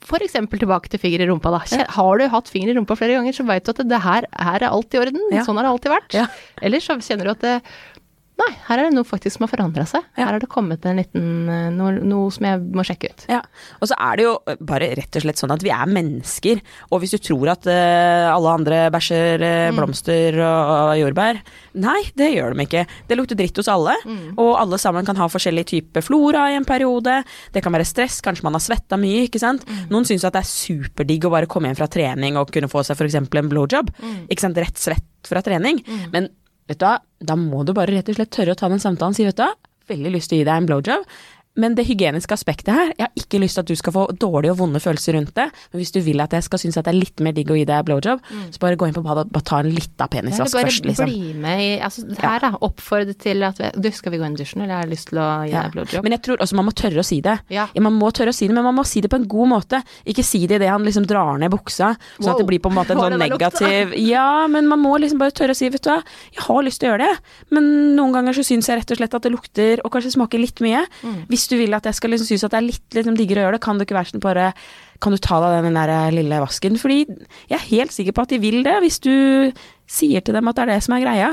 eksempel 0.10 0.60
tilbake 0.60 0.90
til 0.90 1.00
finger 1.00 1.22
i 1.22 1.28
rumpa, 1.30 1.52
da. 1.52 1.86
Har 1.94 2.18
du 2.18 2.28
hatt 2.28 2.50
finger 2.50 2.72
i 2.72 2.78
rumpa 2.78 2.96
flere 2.98 3.18
ganger, 3.18 3.36
så 3.36 3.46
veit 3.46 3.66
du 3.66 3.72
at 3.72 3.88
det 3.88 4.02
her, 4.02 4.26
her 4.34 4.64
er 4.64 4.70
alt 4.70 4.94
i 4.94 4.98
orden. 4.98 5.20
Ja. 5.32 5.44
Sånn 5.46 5.60
har 5.60 5.64
det 5.64 5.74
alltid 5.74 5.92
vært. 5.92 6.14
Ja. 6.14 6.28
Eller 6.62 6.80
så 6.80 6.98
kjenner 6.98 7.30
du 7.30 7.32
at 7.32 7.42
det, 7.42 7.62
Nei, 8.40 8.50
her 8.70 8.80
er 8.80 8.88
det 8.88 8.96
noe 8.96 9.08
faktisk 9.08 9.36
som 9.36 9.46
har 9.46 9.52
forandra 9.52 9.84
seg. 9.90 10.06
Ja. 10.14 10.24
Her 10.24 10.36
har 10.38 10.44
det 10.44 10.50
kommet 10.52 10.86
en 10.88 11.00
liten 11.02 11.50
eh, 11.52 11.68
noe, 11.76 11.98
noe 12.06 12.30
som 12.32 12.46
jeg 12.48 12.62
må 12.78 12.86
sjekke 12.88 13.12
ut. 13.12 13.26
Ja, 13.32 13.42
og 13.80 13.90
så 13.92 13.98
er 14.00 14.20
det 14.20 14.26
jo 14.28 14.34
bare 14.70 14.92
rett 14.96 15.18
og 15.20 15.26
slett 15.26 15.42
sånn 15.42 15.54
at 15.56 15.66
vi 15.66 15.74
er 15.76 15.92
mennesker, 15.92 16.62
og 16.90 17.04
hvis 17.04 17.16
du 17.18 17.20
tror 17.30 17.52
at 17.56 17.68
uh, 17.68 18.30
alle 18.32 18.54
andre 18.62 18.80
bæsjer 18.94 19.44
eh, 19.46 19.72
blomster 19.76 20.40
og, 20.40 20.72
og 20.72 20.94
jordbær, 21.02 21.42
nei, 21.84 22.00
det 22.20 22.32
gjør 22.32 22.56
de 22.56 22.68
ikke. 22.68 22.86
Det 23.10 23.20
lukter 23.20 23.40
dritt 23.40 23.60
hos 23.60 23.72
alle, 23.72 23.98
og 24.40 24.54
alle 24.62 24.80
sammen 24.82 25.08
kan 25.08 25.20
ha 25.20 25.28
forskjellig 25.32 25.66
type 25.74 26.04
flora 26.06 26.48
i 26.54 26.58
en 26.60 26.68
periode. 26.68 27.20
Det 27.54 27.64
kan 27.66 27.76
være 27.76 27.88
stress, 27.88 28.22
kanskje 28.26 28.48
man 28.48 28.56
har 28.56 28.64
svetta 28.64 29.00
mye, 29.00 29.26
ikke 29.28 29.42
sant. 29.42 29.68
Noen 29.92 30.08
syns 30.08 30.28
at 30.28 30.38
det 30.38 30.46
er 30.46 30.52
superdigg 30.52 31.28
å 31.28 31.34
bare 31.34 31.50
komme 31.52 31.70
hjem 31.70 31.80
fra 31.80 31.92
trening 31.92 32.40
og 32.40 32.54
kunne 32.56 32.72
få 32.72 32.86
seg 32.88 33.00
f.eks. 33.00 33.20
en 33.20 33.52
blowjob. 33.52 33.92
Ikke 34.30 34.46
sant, 34.46 34.60
rett 34.60 34.80
svett 34.80 35.30
fra 35.30 35.44
trening. 35.46 35.82
Men 36.14 36.32
vet 36.70 36.80
du 36.80 36.86
hva, 36.86 37.00
da 37.20 37.36
må 37.40 37.66
du 37.66 37.74
bare 37.78 37.96
rett 37.96 38.12
og 38.12 38.20
slett 38.20 38.32
tørre 38.36 38.56
å 38.56 38.60
ta 38.60 38.70
den 38.72 38.82
samtalen. 38.82 39.16
Og 39.16 39.20
si, 39.20 39.28
vet 39.28 39.38
du 39.38 39.44
hva, 39.44 39.52
veldig 39.90 40.14
lyst 40.14 40.32
til 40.32 40.40
å 40.40 40.42
gi 40.44 40.48
deg 40.48 40.62
en 40.62 40.70
blowjob. 40.70 41.08
Men 41.58 41.74
det 41.76 41.88
hygieniske 41.90 42.34
aspektet 42.36 42.72
her, 42.72 42.92
jeg 42.94 43.04
har 43.08 43.18
ikke 43.18 43.40
lyst 43.42 43.58
til 43.58 43.64
at 43.66 43.70
du 43.72 43.76
skal 43.76 43.94
få 43.96 44.04
dårlige 44.22 44.54
og 44.54 44.60
vonde 44.62 44.80
følelser 44.80 45.16
rundt 45.18 45.34
det. 45.36 45.48
Men 45.72 45.82
hvis 45.82 45.92
du 45.92 46.00
vil 46.06 46.22
at 46.22 46.32
jeg 46.36 46.46
skal 46.46 46.62
synes 46.62 46.78
at 46.78 46.86
det 46.86 46.94
er 46.94 47.00
litt 47.00 47.24
mer 47.26 47.34
digg 47.36 47.50
å 47.52 47.58
gi 47.58 47.66
deg 47.68 47.88
blowjob, 47.88 48.22
så 48.54 48.62
bare 48.62 48.78
gå 48.80 48.88
inn 48.88 48.96
på 48.96 49.04
badet 49.04 49.26
og 49.26 49.34
bare 49.34 49.48
ta 49.50 49.60
en 49.64 49.72
liten 49.74 50.12
penisvask 50.14 50.56
først, 50.56 50.86
liksom. 50.88 51.10
bli 51.10 51.34
med 51.42 51.64
i 51.64 51.70
altså, 51.84 52.06
Her, 52.20 52.40
da. 52.46 52.52
Oppfordre 52.66 53.16
til 53.20 53.44
at 53.48 53.60
vi, 53.60 53.72
Du, 53.82 53.90
skal 53.96 54.14
vi 54.14 54.22
gå 54.22 54.28
inn 54.28 54.38
i 54.38 54.42
dusjen, 54.44 54.62
eller 54.64 54.76
jeg 54.76 54.86
har 54.86 54.92
lyst 54.94 55.10
til 55.12 55.22
å 55.22 55.28
gi 55.48 55.52
Ja. 55.56 55.64
deg 55.66 55.76
blowjob? 55.76 56.04
Men 56.06 56.16
jeg 56.16 56.24
tror 56.28 56.46
også 56.46 56.60
man 56.60 56.68
må 56.70 56.76
tørre 56.76 57.02
å 57.02 57.08
si 57.08 57.20
det. 57.26 57.40
Ja. 57.50 57.68
man 57.80 57.98
må 57.98 58.12
tørre 58.16 58.30
å 58.30 58.38
si 58.38 58.48
det, 58.48 58.54
men 58.54 58.64
man 58.64 58.76
må 58.76 58.86
si 58.86 59.02
det 59.02 59.10
på 59.10 59.20
en 59.20 59.28
god 59.28 59.52
måte. 59.56 59.82
Ikke 60.06 60.24
si 60.24 60.46
det 60.48 60.62
idet 60.62 60.70
han 60.70 60.86
liksom 60.86 61.08
drar 61.10 61.38
ned 61.42 61.52
buksa, 61.52 61.96
sånn 62.20 62.32
at 62.34 62.38
det 62.40 62.48
blir 62.48 62.60
på 62.64 62.70
en 62.70 62.78
måte 62.78 62.94
en 62.94 63.00
sånn 63.04 63.20
negativ 63.20 63.96
Ja, 63.98 64.48
men 64.48 64.68
man 64.70 64.80
må 64.80 64.96
liksom 65.02 65.20
bare 65.20 65.32
tørre 65.36 65.52
å 65.52 65.58
si, 65.58 65.68
vet 65.70 65.84
du 65.84 65.90
hva, 65.92 66.00
jeg 66.36 66.46
har 66.46 66.64
lyst 66.64 66.80
til 66.80 66.90
å 66.90 66.94
gjøre 66.94 67.10
det, 67.10 67.20
men 67.56 67.96
noen 67.98 68.14
ganger 68.16 68.38
så 68.38 68.46
syns 68.46 68.70
jeg 68.70 68.80
rett 68.80 68.92
og 68.92 69.02
slett 69.02 69.18
at 69.18 69.26
det 69.26 69.34
lukter 69.34 69.82
og 69.84 69.92
kanskje 69.92 70.14
smaker 70.16 70.40
litt 70.40 70.62
mye. 70.64 70.86
Mm. 71.04 71.26
Hvis 71.40 71.48
du 71.48 71.56
vil 71.56 71.74
at 71.78 71.88
jeg 71.88 71.96
skal 71.96 72.12
liksom 72.12 72.28
synes 72.28 72.44
at 72.44 72.52
det 72.54 72.60
er 72.60 72.68
litt 72.68 73.00
liksom, 73.00 73.16
diggere 73.16 73.42
å 73.42 73.48
gjøre 73.48 73.58
det, 73.58 73.64
kan 73.64 73.80
du 73.80 73.88
ikke 73.88 73.96
være 73.96 74.12
sånn 74.12 74.24
bare 74.24 74.52
Kan 75.00 75.16
du 75.16 75.20
ta 75.24 75.40
deg 75.40 75.70
den 75.70 75.80
der 75.80 76.12
lille 76.12 76.42
vasken? 76.44 76.76
Fordi 76.82 77.06
jeg 77.08 77.56
er 77.56 77.68
helt 77.70 77.96
sikker 77.96 78.16
på 78.16 78.28
at 78.28 78.34
de 78.34 78.42
vil 78.44 78.62
det, 78.68 78.76
hvis 78.84 79.00
du 79.00 79.14
sier 79.90 80.22
til 80.22 80.36
dem 80.36 80.52
at 80.52 80.58
det 80.58 80.66
er 80.66 80.72
det 80.74 80.84
som 80.86 80.98
er 80.98 81.06
greia. 81.06 81.30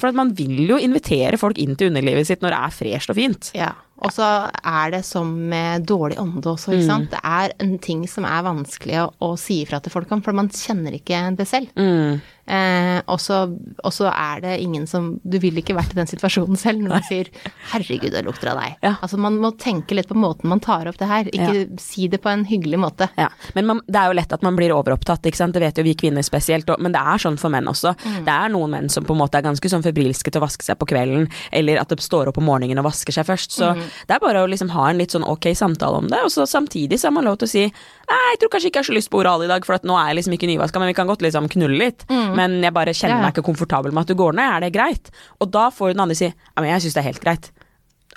For 0.00 0.08
at 0.08 0.16
man 0.16 0.32
vil 0.34 0.64
jo 0.64 0.80
invitere 0.80 1.38
folk 1.38 1.60
inn 1.60 1.76
til 1.76 1.92
underlivet 1.92 2.30
sitt 2.30 2.40
når 2.42 2.56
det 2.56 2.60
er 2.64 2.76
fresht 2.80 3.12
og 3.12 3.18
fint. 3.20 3.52
Ja. 3.58 3.74
Og 4.02 4.10
så 4.10 4.26
er 4.50 4.94
det 4.96 5.04
som 5.06 5.28
med 5.52 5.84
dårlig 5.86 6.16
ånde 6.18 6.42
også, 6.50 6.72
ikke 6.74 6.88
sant. 6.88 7.12
Det 7.12 7.20
er 7.22 7.52
en 7.62 7.76
ting 7.84 8.02
som 8.10 8.26
er 8.26 8.42
vanskelig 8.48 8.96
å, 9.04 9.10
å 9.22 9.34
si 9.38 9.60
ifra 9.62 9.78
til 9.82 9.94
folk 9.94 10.10
om, 10.14 10.24
for 10.24 10.34
man 10.34 10.50
kjenner 10.50 10.96
ikke 10.98 11.20
det 11.38 11.46
selv. 11.46 11.70
Mm. 11.78 12.18
Eh, 12.42 12.98
og 13.06 13.20
så 13.22 14.08
er 14.10 14.40
det 14.42 14.56
ingen 14.58 14.82
som 14.90 15.20
Du 15.22 15.36
ville 15.38 15.60
ikke 15.62 15.76
vært 15.76 15.92
i 15.94 15.98
den 16.00 16.08
situasjonen 16.10 16.58
selv 16.58 16.80
når 16.82 16.90
man 16.90 17.04
sier 17.06 17.28
'herregud, 17.70 18.10
det 18.10 18.24
lukter 18.26 18.50
av 18.50 18.58
deg'. 18.58 18.74
Ja. 18.82 18.96
Altså 19.00 19.16
man 19.16 19.38
må 19.38 19.52
tenke 19.54 19.94
litt 19.94 20.08
på 20.10 20.18
måten 20.18 20.50
man 20.50 20.60
tar 20.60 20.88
opp 20.90 20.98
det 20.98 21.06
her, 21.06 21.30
ikke 21.30 21.78
si 21.80 22.08
det 22.08 22.18
på 22.22 22.32
en 22.32 22.44
hyggelig 22.44 22.80
måte. 22.82 23.08
Ja, 23.16 23.28
men 23.54 23.66
man, 23.66 23.80
det 23.86 24.00
er 24.00 24.10
jo 24.10 24.18
lett 24.18 24.32
at 24.32 24.42
man 24.42 24.56
blir 24.58 24.74
overopptatt, 24.74 25.22
ikke 25.22 25.38
sant. 25.38 25.54
Det 25.54 25.62
vet 25.62 25.78
jo 25.78 25.86
vi 25.86 25.94
kvinner 25.94 26.22
spesielt, 26.26 26.68
og, 26.68 26.82
men 26.82 26.92
det 26.92 27.00
er 27.00 27.22
sånn 27.22 27.38
for 27.38 27.52
menn 27.52 27.70
også. 27.70 27.94
Det 28.26 28.34
er 28.34 28.50
noen 28.50 28.74
menn 28.74 28.90
som 28.90 29.06
på 29.06 29.14
en 29.14 29.22
måte 29.22 29.38
er 29.38 29.46
ganske 29.46 29.68
sånn 29.70 29.84
febrilske 29.86 30.30
til 30.30 30.42
å 30.42 30.46
vaske 30.46 30.66
seg 30.66 30.78
på 30.80 30.88
kvelden, 30.90 31.28
eller 31.52 31.78
at 31.78 31.88
de 31.88 32.02
står 32.02 32.32
opp 32.32 32.38
om 32.42 32.48
morgenen 32.50 32.82
og 32.82 32.90
vasker 32.90 33.14
seg 33.14 33.28
først. 33.28 33.54
Så 33.54 33.72
det 33.78 34.16
er 34.16 34.22
bare 34.22 34.42
å 34.42 34.50
liksom 34.50 34.72
ha 34.74 34.90
en 34.90 34.98
litt 34.98 35.14
sånn 35.14 35.26
ok 35.26 35.52
samtale 35.54 36.02
om 36.02 36.10
det, 36.10 36.20
og 36.24 36.32
så 36.34 36.46
samtidig 36.48 36.98
så 36.98 37.08
har 37.08 37.16
man 37.16 37.28
lov 37.28 37.38
til 37.38 37.46
å 37.46 37.54
si 37.54 37.64
nei, 38.10 38.20
jeg 38.32 38.40
tror 38.42 38.50
kanskje 38.54 38.68
ikke 38.70 38.78
jeg 38.80 38.84
har 38.84 38.90
så 38.90 38.96
lyst 38.98 39.10
på 39.12 39.20
oral 39.22 39.44
i 39.44 39.48
dag, 39.50 39.64
for 39.68 39.74
at 39.78 39.84
nå 39.88 39.94
er 39.98 40.10
jeg 40.12 40.16
liksom 40.20 40.36
ikke 40.38 40.48
nyvaska, 40.50 40.78
men 40.82 40.90
vi 40.92 40.94
kan 40.98 41.06
godt 41.10 41.22
liksom 41.22 41.48
knulle 41.52 41.78
litt. 41.78 42.04
Men 42.10 42.58
jeg 42.64 42.72
bare 42.74 42.92
kjenner 42.94 43.16
Ja, 43.16 43.20
ja. 43.20 43.26
meg 43.28 43.34
ikke 43.36 43.46
komfortabel 43.50 43.92
med 43.92 44.02
at 44.06 44.12
du 44.12 44.14
går 44.18 44.32
ned, 44.38 44.48
er 44.56 44.60
det 44.66 44.72
greit? 44.74 45.10
Og 45.40 45.50
da 45.54 45.68
får 45.70 45.92
den 45.94 46.00
andre 46.06 46.16
si 46.18 46.26
ja, 46.30 46.60
men 46.60 46.70
jeg 46.72 46.82
syns 46.86 46.94
det 46.98 47.02
er 47.04 47.10
helt 47.12 47.22
greit. 47.24 47.50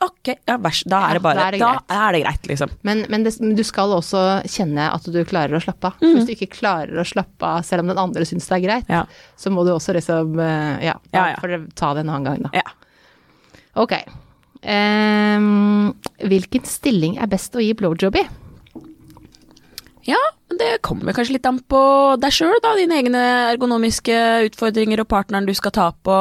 Ok, 0.04 0.28
ja, 0.43 0.58
vers, 0.60 0.82
da 0.91 0.98
er 1.08 1.13
det 1.15 1.21
bare 1.24 1.38
da 1.39 1.43
er 1.48 1.52
det 1.56 1.60
Da 1.62 1.69
er 2.08 2.12
det 2.12 2.19
greit, 2.26 2.48
liksom. 2.52 2.69
Men, 2.84 3.06
men 3.08 3.24
det, 3.24 3.32
du 3.39 3.62
skal 3.63 3.93
også 3.95 4.41
kjenne 4.52 4.89
at 4.91 5.06
du 5.08 5.21
klarer 5.24 5.56
å 5.56 5.62
slappe 5.63 5.88
av. 5.88 6.02
Mm. 6.04 6.17
Hvis 6.17 6.26
du 6.28 6.34
ikke 6.34 6.50
klarer 6.58 7.00
å 7.00 7.06
slappe 7.08 7.48
av 7.48 7.62
selv 7.63 7.86
om 7.86 7.93
den 7.93 8.02
andre 8.04 8.26
syns 8.28 8.50
det 8.52 8.58
er 8.58 8.65
greit, 8.65 8.89
Ja. 8.91 9.06
så 9.39 9.54
må 9.56 9.63
du 9.63 9.71
også 9.71 9.95
liksom 9.95 10.36
eh, 10.43 10.84
Ja, 10.89 10.98
da 11.13 11.15
Ja, 11.15 11.26
ja. 11.32 11.39
får 11.39 11.48
dere 11.54 11.71
ta 11.80 11.93
det 11.95 12.04
en 12.04 12.12
annen 12.12 12.28
gang, 12.28 12.43
da. 12.43 12.52
Ja. 12.60 12.67
Ok. 13.80 13.95
Um, 14.65 15.93
hvilken 16.28 16.65
stilling 16.67 17.15
er 17.21 17.28
best 17.32 17.56
å 17.56 17.63
gi 17.63 17.71
blowjob 17.78 18.15
i? 18.19 18.24
Ja, 20.06 20.22
men 20.50 20.60
det 20.62 20.84
kommer 20.86 21.15
kanskje 21.18 21.39
litt 21.39 21.48
an 21.50 21.58
på 21.65 21.82
deg 22.22 22.34
sjøl, 22.34 22.60
da. 22.62 22.76
Dine 22.78 23.00
egne 23.02 23.24
ergonomiske 23.54 24.18
utfordringer 24.52 25.02
og 25.02 25.10
partneren 25.10 25.48
du 25.50 25.54
skal 25.58 25.74
ta 25.74 25.88
på. 25.96 26.20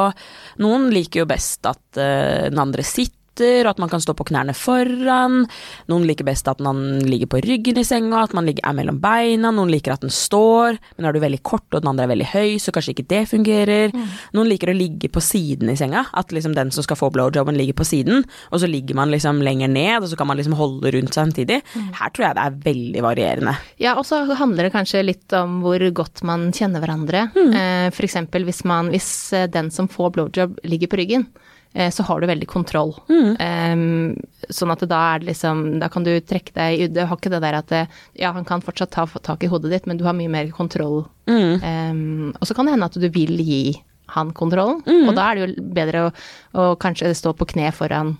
Noen 0.63 0.89
liker 0.93 1.21
jo 1.21 1.29
best 1.29 1.69
at 1.69 1.83
uh, 1.99 2.47
den 2.49 2.61
andre 2.61 2.85
sitter, 2.85 3.13
og 3.43 3.71
at 3.73 3.81
man 3.81 3.91
kan 3.91 4.03
stå 4.03 4.15
på 4.17 4.27
knærne 4.29 4.55
foran. 4.57 5.45
Noen 5.91 6.05
liker 6.07 6.27
best 6.27 6.47
at 6.51 6.61
man 6.63 7.01
ligger 7.05 7.29
på 7.31 7.41
ryggen 7.45 7.79
i 7.81 7.85
senga, 7.87 8.23
at 8.23 8.35
man 8.37 8.47
ligger, 8.47 8.63
er 8.67 8.77
mellom 8.77 8.99
beina. 9.03 9.51
Noen 9.55 9.71
liker 9.73 9.95
at 9.95 10.05
den 10.05 10.13
står, 10.13 10.79
men 10.95 11.07
er 11.07 11.15
du 11.15 11.21
veldig 11.23 11.41
kort 11.45 11.67
og 11.71 11.81
den 11.81 11.91
andre 11.91 12.05
er 12.07 12.13
veldig 12.13 12.29
høy, 12.31 12.55
så 12.61 12.73
kanskje 12.75 12.95
ikke 12.95 13.07
det 13.11 13.23
fungerer. 13.31 13.95
Noen 14.35 14.49
liker 14.49 14.71
å 14.71 14.77
ligge 14.77 15.09
på 15.11 15.23
siden 15.23 15.71
i 15.71 15.77
senga, 15.79 16.05
at 16.15 16.33
liksom 16.35 16.55
den 16.57 16.71
som 16.75 16.85
skal 16.85 16.99
få 16.99 17.11
blowjoben 17.15 17.57
ligger 17.57 17.77
på 17.77 17.87
siden, 17.87 18.25
og 18.51 18.61
så 18.61 18.69
ligger 18.69 18.97
man 18.97 19.13
liksom 19.13 19.41
lenger 19.45 19.71
ned, 19.71 19.97
og 20.01 20.09
så 20.11 20.19
kan 20.19 20.29
man 20.29 20.39
liksom 20.39 20.57
holde 20.59 20.93
rundt 20.95 21.15
samtidig. 21.17 21.61
Her 21.99 22.13
tror 22.13 22.27
jeg 22.27 22.37
det 22.37 22.45
er 22.45 22.59
veldig 22.65 23.05
varierende. 23.05 23.55
Ja, 23.81 23.95
og 23.99 24.05
så 24.07 24.23
handler 24.37 24.67
det 24.67 24.75
kanskje 24.75 25.03
litt 25.05 25.35
om 25.37 25.59
hvor 25.63 25.81
godt 25.95 26.23
man 26.27 26.49
kjenner 26.55 26.83
hverandre. 26.83 27.27
Eh, 27.35 27.89
for 27.95 28.07
eksempel 28.07 28.45
hvis 28.47 28.63
man, 28.67 28.91
hvis 28.93 29.09
eh, 29.35 29.49
den 29.51 29.71
som 29.73 29.89
får 29.91 30.15
blowjob 30.15 30.59
ligger 30.67 30.91
på 30.91 30.99
ryggen, 31.01 31.27
eh, 31.27 31.54
så 31.91 32.03
har 32.07 32.21
du 32.21 32.27
veldig 32.29 32.47
kontroll. 32.47 32.93
Eh, 33.41 33.75
sånn 34.47 34.71
at 34.71 34.83
da 34.87 34.99
er 35.13 35.23
det 35.23 35.31
liksom, 35.33 35.63
da 35.81 35.89
kan 35.91 36.05
du 36.05 36.13
trekke 36.23 36.53
deg 36.55 36.93
du 36.95 37.01
har 37.03 37.17
ikke 37.17 37.33
det 37.33 37.41
der 37.43 37.57
at 37.59 37.71
det, 37.73 37.81
ja, 38.21 38.31
han 38.35 38.47
kan 38.47 38.63
fortsatt 38.63 38.93
ta 38.95 39.03
tak 39.19 39.43
i 39.43 39.49
hodet 39.51 39.73
ditt, 39.73 39.89
men 39.89 39.99
du 39.99 40.05
har 40.07 40.15
mye 40.15 40.31
mer 40.31 40.51
kontroll. 40.55 41.03
Eh, 41.27 41.97
og 42.31 42.47
så 42.47 42.55
kan 42.55 42.67
det 42.67 42.77
hende 42.77 42.87
at 42.91 42.99
du 43.01 43.09
vil 43.11 43.35
gi 43.43 43.75
han 44.13 44.31
kontrollen, 44.37 44.83
og 44.85 45.15
da 45.17 45.31
er 45.31 45.35
det 45.35 45.45
jo 45.45 45.67
bedre 45.73 46.05
å, 46.05 46.09
å 46.61 46.65
kanskje 46.79 47.09
stå 47.17 47.33
på 47.37 47.47
kne 47.55 47.71
foran 47.73 48.13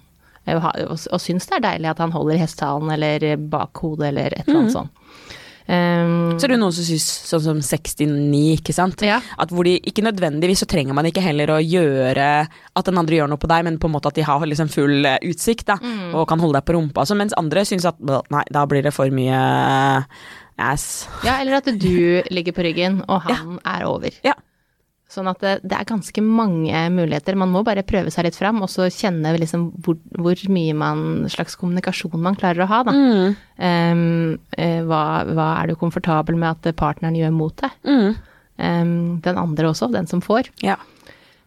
eh, 0.46 0.58
og, 0.58 0.96
og, 0.98 1.20
synes 1.22 1.46
det 1.50 1.60
er 1.60 1.66
deilig 1.68 1.92
at 1.92 2.02
han 2.02 2.16
holder 2.16 2.42
hestehalen 2.42 2.90
eller 2.96 3.28
bak 3.38 3.84
hodet 3.84 4.10
eller 4.10 4.34
et 4.34 4.48
eller 4.48 4.64
annet 4.64 4.74
sånt. 4.74 5.04
Um, 5.68 6.36
Så 6.38 6.46
er 6.46 6.52
det 6.54 6.60
noen 6.62 6.74
som 6.76 6.86
syns 6.86 7.06
sånn 7.26 7.42
som 7.42 7.58
69, 7.64 8.60
ikke 8.60 8.74
sant. 8.76 9.02
Ja. 9.02 9.18
At 9.42 9.50
hvor 9.50 9.66
de 9.66 9.80
ikke 9.82 10.04
nødvendigvis 10.06 10.62
så 10.62 10.68
trenger 10.70 10.94
man 10.94 11.06
ikke 11.10 11.24
heller 11.26 11.56
å 11.56 11.60
gjøre 11.64 12.28
at 12.76 12.86
den 12.86 12.98
andre 13.02 13.18
gjør 13.18 13.32
noe 13.32 13.42
på 13.42 13.50
deg, 13.50 13.64
men 13.66 13.80
på 13.82 13.90
en 13.90 13.96
måte 13.96 14.12
at 14.12 14.20
de 14.20 14.22
har 14.28 14.46
liksom 14.46 14.70
full 14.70 15.06
eh, 15.10 15.18
utsikt 15.26 15.66
da, 15.72 15.78
Mm. 15.82 16.14
og 16.14 16.28
kan 16.30 16.40
holde 16.40 16.60
deg 16.60 16.66
på 16.70 16.76
rumpa. 16.78 17.02
Altså, 17.02 17.18
mens 17.18 17.34
andre 17.38 17.66
syns 17.66 17.86
at 17.90 17.98
nei, 18.30 18.44
da 18.52 18.66
blir 18.70 18.84
det 18.86 18.94
for 18.94 19.10
mye 19.10 20.06
ass. 20.58 21.08
ja, 21.26 21.40
eller 21.42 21.58
at 21.58 21.66
du 21.66 22.22
ligger 22.36 22.54
på 22.56 22.64
ryggen 22.64 23.02
og 23.10 23.22
han 23.28 23.58
er 23.66 23.86
over. 23.90 24.14
Ja. 24.24 24.34
Sånn 25.16 25.30
at 25.32 25.42
det, 25.44 25.56
det 25.64 25.78
er 25.78 25.88
ganske 25.88 26.24
mange 26.24 26.84
muligheter. 26.94 27.38
Man 27.40 27.54
må 27.54 27.64
bare 27.68 27.86
prøve 27.88 28.12
seg 28.14 28.28
litt 28.28 28.40
fram, 28.40 28.62
og 28.66 28.72
så 28.72 28.90
kjenne 28.92 29.34
liksom 29.40 29.70
hvor, 29.86 29.98
hvor 30.20 30.46
mye 30.52 30.76
man, 30.78 31.06
slags 31.32 31.56
kommunikasjon 31.60 32.20
man 32.22 32.38
klarer 32.40 32.66
å 32.66 32.70
ha, 32.72 32.82
da. 32.88 32.96
Mm. 32.96 33.36
Um, 33.56 34.82
hva, 34.90 35.04
hva 35.32 35.50
er 35.62 35.72
du 35.72 35.80
komfortabel 35.80 36.38
med 36.40 36.52
at 36.52 36.76
partneren 36.80 37.18
gjør 37.20 37.36
mot 37.36 37.56
deg? 37.64 37.78
Mm. 37.88 38.18
Um, 38.56 38.98
den 39.24 39.40
andre 39.40 39.72
også, 39.72 39.92
den 39.92 40.08
som 40.12 40.24
får. 40.24 40.52
Ja. 40.64 40.78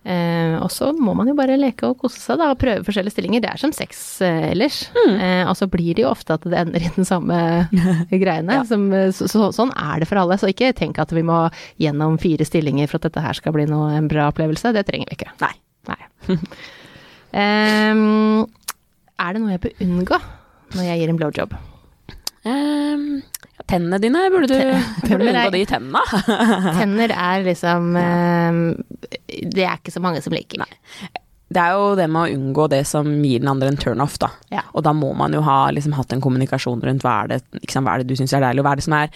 Eh, 0.09 0.55
og 0.57 0.71
så 0.73 0.89
må 0.97 1.13
man 1.17 1.29
jo 1.29 1.35
bare 1.37 1.59
leke 1.61 1.91
og 1.91 1.99
kose 2.01 2.21
seg 2.23 2.39
da, 2.41 2.53
og 2.55 2.61
prøve 2.61 2.85
forskjellige 2.87 3.13
stillinger. 3.13 3.43
Det 3.45 3.51
er 3.51 3.61
som 3.61 3.75
sex 3.77 4.01
eh, 4.25 4.51
ellers. 4.55 4.81
Eh, 4.97 5.45
og 5.45 5.53
så 5.59 5.69
blir 5.69 5.99
det 5.99 6.07
jo 6.07 6.13
ofte 6.13 6.39
at 6.39 6.47
det 6.49 6.57
ender 6.57 6.87
i 6.87 6.93
den 6.95 7.09
samme 7.09 7.37
greiene. 8.23 8.63
Som, 8.69 8.89
eh, 8.97 9.11
så, 9.15 9.29
så, 9.29 9.51
sånn 9.55 9.75
er 9.77 10.01
det 10.01 10.09
for 10.09 10.23
alle. 10.23 10.39
Så 10.41 10.49
ikke 10.53 10.73
tenk 10.79 11.01
at 11.03 11.13
vi 11.13 11.25
må 11.27 11.43
gjennom 11.83 12.17
fire 12.23 12.47
stillinger 12.49 12.89
for 12.89 13.01
at 13.01 13.11
dette 13.11 13.25
her 13.25 13.37
skal 13.37 13.57
bli 13.57 13.69
noe, 13.69 13.93
en 13.99 14.09
bra 14.09 14.31
opplevelse. 14.33 14.73
Det 14.77 14.87
trenger 14.89 15.13
vi 15.13 15.21
ikke. 15.21 15.35
Nei. 15.45 15.55
Nei. 15.89 16.01
Em, 17.39 18.47
er 19.21 19.35
det 19.35 19.41
noe 19.43 19.53
jeg 19.53 19.61
bør 19.61 19.81
unngå 19.85 20.19
når 20.73 20.87
jeg 20.87 21.01
gir 21.03 21.11
en 21.13 21.19
blowjob? 21.21 21.51
Um, 22.49 23.03
ja, 23.21 23.48
tennene 23.69 24.01
dine, 24.03 24.25
burde 24.33 24.49
du, 24.51 24.59
burde 25.05 25.19
du 25.23 25.31
unngå 25.31 25.53
de 25.55 25.63
tennene? 25.69 26.03
Tenner 26.79 27.13
er 27.15 27.47
liksom 27.47 27.97
em, 28.03 28.61
Det 29.29 29.65
er 29.67 29.77
ikke 29.79 29.95
så 29.95 30.03
mange 30.05 30.23
som 30.25 30.35
liker. 30.37 30.65
Det 31.49 31.61
er 31.63 31.73
jo 31.79 31.95
det 31.97 32.07
med 32.13 32.21
å 32.29 32.35
unngå 32.37 32.67
det 32.69 32.83
som 32.87 33.07
gir 33.25 33.41
den 33.41 33.49
andre 33.49 33.69
en 33.73 33.79
turnoff, 33.81 34.19
da. 34.21 34.29
Ja. 34.53 34.63
Og 34.77 34.83
da 34.85 34.93
må 34.93 35.15
man 35.17 35.33
jo 35.33 35.41
ha 35.47 35.71
liksom, 35.73 35.95
hatt 35.97 36.13
en 36.13 36.21
kommunikasjon 36.21 36.83
rundt 36.85 37.03
hva 37.07 37.15
er 37.25 37.31
det, 37.33 37.39
ikke 37.63 37.73
sant, 37.73 37.87
hva 37.89 37.95
er 37.97 38.03
det 38.05 38.09
du 38.11 38.17
syns 38.21 38.35
er 38.37 38.43
deilig, 38.45 38.61
og 38.61 38.67
hva 38.69 38.73
er 38.75 38.81
det 38.83 38.85
som 38.85 38.97
er 38.99 39.09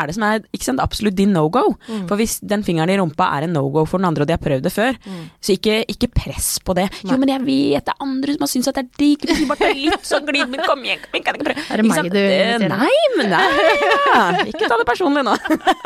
er 0.00 0.06
det 0.06 0.14
som 0.14 0.22
er 0.28 0.44
ikke 0.54 0.64
sant, 0.68 0.80
absolutt 0.84 1.16
din 1.18 1.32
no 1.34 1.48
go? 1.50 1.64
Mm. 1.88 2.04
For 2.08 2.16
hvis 2.20 2.38
den 2.46 2.62
fingeren 2.66 2.92
i 2.94 2.98
rumpa 3.00 3.26
er 3.36 3.48
en 3.48 3.52
no 3.56 3.64
go 3.74 3.82
for 3.84 3.98
den 3.98 4.06
andre, 4.10 4.22
og 4.22 4.30
de 4.30 4.36
har 4.36 4.42
prøvd 4.44 4.62
det 4.68 4.72
før, 4.74 4.94
Mm. 5.00 5.26
så 5.40 5.54
ikke, 5.56 5.80
ikke 5.88 6.08
press 6.14 6.58
på 6.62 6.74
det. 6.76 6.86
Jo, 7.08 7.16
men 7.18 7.28
jeg 7.32 7.40
vet 7.46 7.84
det 7.86 7.92
er 7.94 8.04
andre 8.04 8.34
som 8.36 8.42
har 8.44 8.50
syntes 8.52 8.68
at 8.70 8.76
det 8.78 8.84
er 8.84 8.90
digg, 9.00 9.26
du 9.26 9.46
bare 9.48 9.58
ta 9.58 9.70
litt 9.74 10.06
sånn 10.06 10.26
glid, 10.28 10.48
men 10.52 10.60
kom 10.66 10.82
igjen, 10.84 11.00
kom 11.02 11.16
igjen, 11.16 11.24
kan 11.24 11.34
jeg 11.34 11.40
ikke 11.40 11.46
prøve? 11.48 11.64
Er 11.70 11.76
det 11.76 11.84
Ikke 11.86 12.02
meg 12.02 12.12
du 12.12 12.18
Eh, 12.20 12.54
inviterer? 12.54 12.68
Nei, 12.70 13.00
men 13.16 13.30
nei, 13.30 13.74
ja. 13.82 14.20
Ikke 14.52 14.68
ta 14.70 14.78
det 14.80 14.86
personlig 14.88 15.24
nå. 15.26 15.34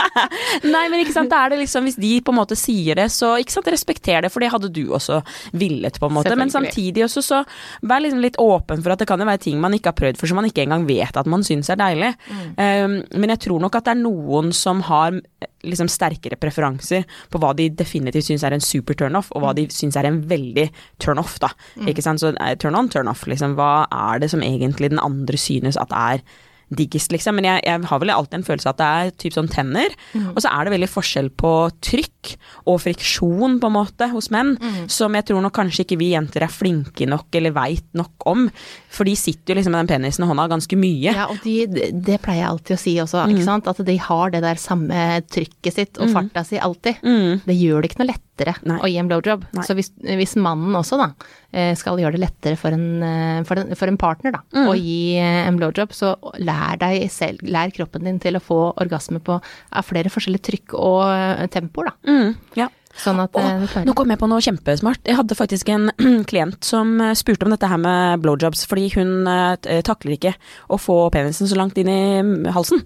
Nei, 0.75 0.85
men 0.91 1.01
ikke 1.03 1.15
sant, 1.15 1.31
da 1.33 1.45
er 1.47 1.55
det 1.55 1.61
liksom 1.65 1.87
Hvis 1.89 1.99
de 2.01 2.13
på 2.25 2.33
en 2.35 2.39
måte 2.41 2.57
sier 2.59 2.99
det, 2.99 3.09
så 3.15 3.35
ikke 3.41 3.55
sant, 3.57 3.69
respekter 3.73 4.25
det, 4.27 4.31
for 4.35 4.45
det 4.45 4.51
hadde 4.53 4.71
du 4.75 4.83
også 4.95 5.21
villet, 5.57 5.94
på 6.01 6.11
en 6.11 6.17
måte. 6.19 6.35
Men 6.39 6.53
samtidig 6.53 7.05
også 7.07 7.23
så 7.25 7.41
vær 7.87 8.03
liksom 8.05 8.23
litt 8.25 8.39
åpen 8.43 8.83
for 8.85 8.95
at 8.95 9.03
det 9.03 9.09
kan 9.11 9.21
jo 9.21 9.29
være 9.29 9.43
ting 9.47 9.61
man 9.63 9.77
ikke 9.77 9.93
har 9.93 9.99
prøvd 9.99 10.21
for 10.21 10.31
som 10.31 10.41
man 10.41 10.49
ikke 10.49 10.65
engang 10.65 10.87
vet 10.89 11.17
at 11.21 11.31
man 11.31 11.45
syns 11.47 11.71
er 11.73 11.81
deilig. 11.81 12.13
Um, 12.59 13.01
men 13.15 13.35
jeg 13.35 13.45
tror 13.47 13.63
nok 13.65 13.79
at 13.79 13.89
det 13.89 13.95
er 13.95 14.03
noen 14.03 14.53
som 14.57 14.83
har 14.89 15.17
eh, 15.17 15.51
liksom 15.65 15.89
sterkere 15.91 16.39
preferanser 16.41 17.05
på 17.33 17.41
hva 17.41 17.53
de 17.57 17.71
definitivt 17.73 18.29
syns 18.29 18.45
er 18.47 18.57
en 18.57 18.65
super 18.65 18.99
turnoff, 18.99 19.31
og 19.35 19.45
hva 19.45 19.55
de 19.57 19.67
syns 19.73 19.99
er 20.01 20.09
en 20.09 20.23
veldig 20.31 20.69
turnoff, 21.03 21.39
da. 21.43 21.53
Ikke 21.89 22.05
sant. 22.05 22.23
Så 22.23 22.35
eh, 22.35 22.57
turn 22.61 22.77
on, 22.79 22.91
turn 22.93 23.11
off, 23.11 23.27
liksom. 23.31 23.57
Hva 23.59 23.87
er 23.89 24.23
det 24.23 24.33
som 24.33 24.45
egentlig 24.45 24.93
den 24.93 25.03
andre 25.03 25.41
synes 25.41 25.81
at 25.81 25.95
er 25.95 26.25
diggest, 26.73 27.13
liksom. 27.13 27.35
Men 27.37 27.45
jeg, 27.51 27.63
jeg 27.67 27.83
har 27.91 28.01
vel 28.01 28.11
alltid 28.15 28.39
en 28.41 28.47
følelse 28.47 28.71
av 28.71 28.75
at 28.75 28.81
det 28.81 28.89
er 28.89 29.11
typ 29.25 29.35
sånn 29.37 29.51
tenner. 29.53 29.93
Og 30.35 30.41
så 30.43 30.51
er 30.51 30.65
det 30.69 30.73
veldig 30.77 30.89
forskjell 30.91 31.29
på 31.41 31.53
trykk 31.85 32.33
og 32.71 32.79
friksjon, 32.81 33.59
på 33.61 33.69
en 33.69 33.75
måte, 33.77 34.09
hos 34.15 34.31
menn. 34.33 34.55
Som 34.91 35.15
jeg 35.19 35.27
tror 35.29 35.43
nok 35.45 35.55
kanskje 35.59 35.85
ikke 35.85 35.99
vi 36.01 36.13
jenter 36.15 36.47
er 36.47 36.53
flinke 36.53 37.07
nok 37.11 37.29
eller 37.37 37.53
veit 37.57 37.85
nok 37.99 38.27
om. 38.31 38.47
For 38.95 39.05
de 39.09 39.15
sitter 39.19 39.53
jo 39.55 39.59
liksom 39.61 39.75
med 39.77 39.85
den 39.85 39.93
penisen 39.93 40.25
i 40.25 40.29
hånda 40.31 40.49
ganske 40.55 40.79
mye. 40.79 41.13
Ja, 41.15 41.27
og 41.31 41.41
de, 41.45 41.67
det- 41.69 42.21
pleier 42.25 42.45
jeg 42.45 42.49
alltid 42.53 42.77
å 42.77 42.81
si 42.81 42.95
også, 43.03 43.25
ikke 43.35 43.45
sant. 43.45 43.67
At 43.69 43.83
de 43.85 43.97
har 44.01 44.31
det 44.33 44.41
der 44.47 44.61
samme 44.61 45.21
trykket 45.29 45.75
sitt 45.75 45.99
og 46.01 46.09
farta 46.15 46.45
si 46.47 46.57
alltid. 46.63 47.03
Det 47.45 47.57
gjør 47.59 47.83
det 47.83 47.91
ikke 47.93 48.01
noe 48.05 48.13
lettere 48.35 48.55
Nei. 48.67 48.79
å 48.83 48.91
gi 48.91 48.99
en 48.99 49.09
blowjob. 49.09 49.47
Nei. 49.55 49.65
Så 49.67 49.75
hvis, 49.79 49.93
hvis 50.03 50.35
mannen 50.37 50.75
også 50.75 50.99
da 50.99 51.11
eh, 51.53 51.75
skal 51.79 51.99
gjøre 52.01 52.17
det 52.17 52.25
lettere 52.25 52.59
for 52.59 52.75
en, 52.75 53.03
eh, 53.03 53.43
for 53.47 53.61
en, 53.61 53.75
for 53.79 53.91
en 53.91 53.99
partner 54.01 54.35
da, 54.35 54.43
å 54.67 54.75
gi 54.75 55.17
eh, 55.21 55.47
en 55.47 55.59
blowjob, 55.59 55.95
så 55.95 56.15
lær 56.43 56.79
deg 56.83 57.07
selv, 57.11 57.45
lær 57.47 57.71
kroppen 57.75 58.05
din 58.05 58.19
til 58.23 58.37
å 58.37 58.43
få 58.43 58.61
orgasme 58.83 59.23
på 59.23 59.39
av 59.39 59.87
flere 59.87 60.11
forskjellige 60.11 60.49
trykk 60.51 60.75
og 60.79 61.51
tempoer 61.55 61.93
da. 61.93 61.95
Mm, 62.11 62.35
ja. 62.59 62.69
Sånn 63.01 63.21
at 63.23 63.35
eh, 63.41 63.85
Nå 63.89 63.95
kom 63.97 64.11
jeg 64.13 64.21
på 64.21 64.29
noe 64.31 64.43
kjempesmart. 64.45 65.03
Jeg 65.09 65.19
hadde 65.19 65.39
faktisk 65.39 65.71
en 65.75 65.89
klient 66.31 66.61
som 66.67 66.95
eh, 67.03 67.15
spurte 67.19 67.47
om 67.49 67.55
dette 67.55 67.69
her 67.71 67.81
med 67.81 68.23
blowjobs, 68.25 68.67
fordi 68.71 68.91
hun 68.99 69.27
eh, 69.31 69.81
takler 69.87 70.17
ikke 70.19 70.35
å 70.71 70.79
få 70.81 70.99
penisen 71.15 71.51
så 71.51 71.59
langt 71.59 71.79
inn 71.81 71.91
i 71.91 72.01
mm, 72.23 72.51
halsen. 72.55 72.85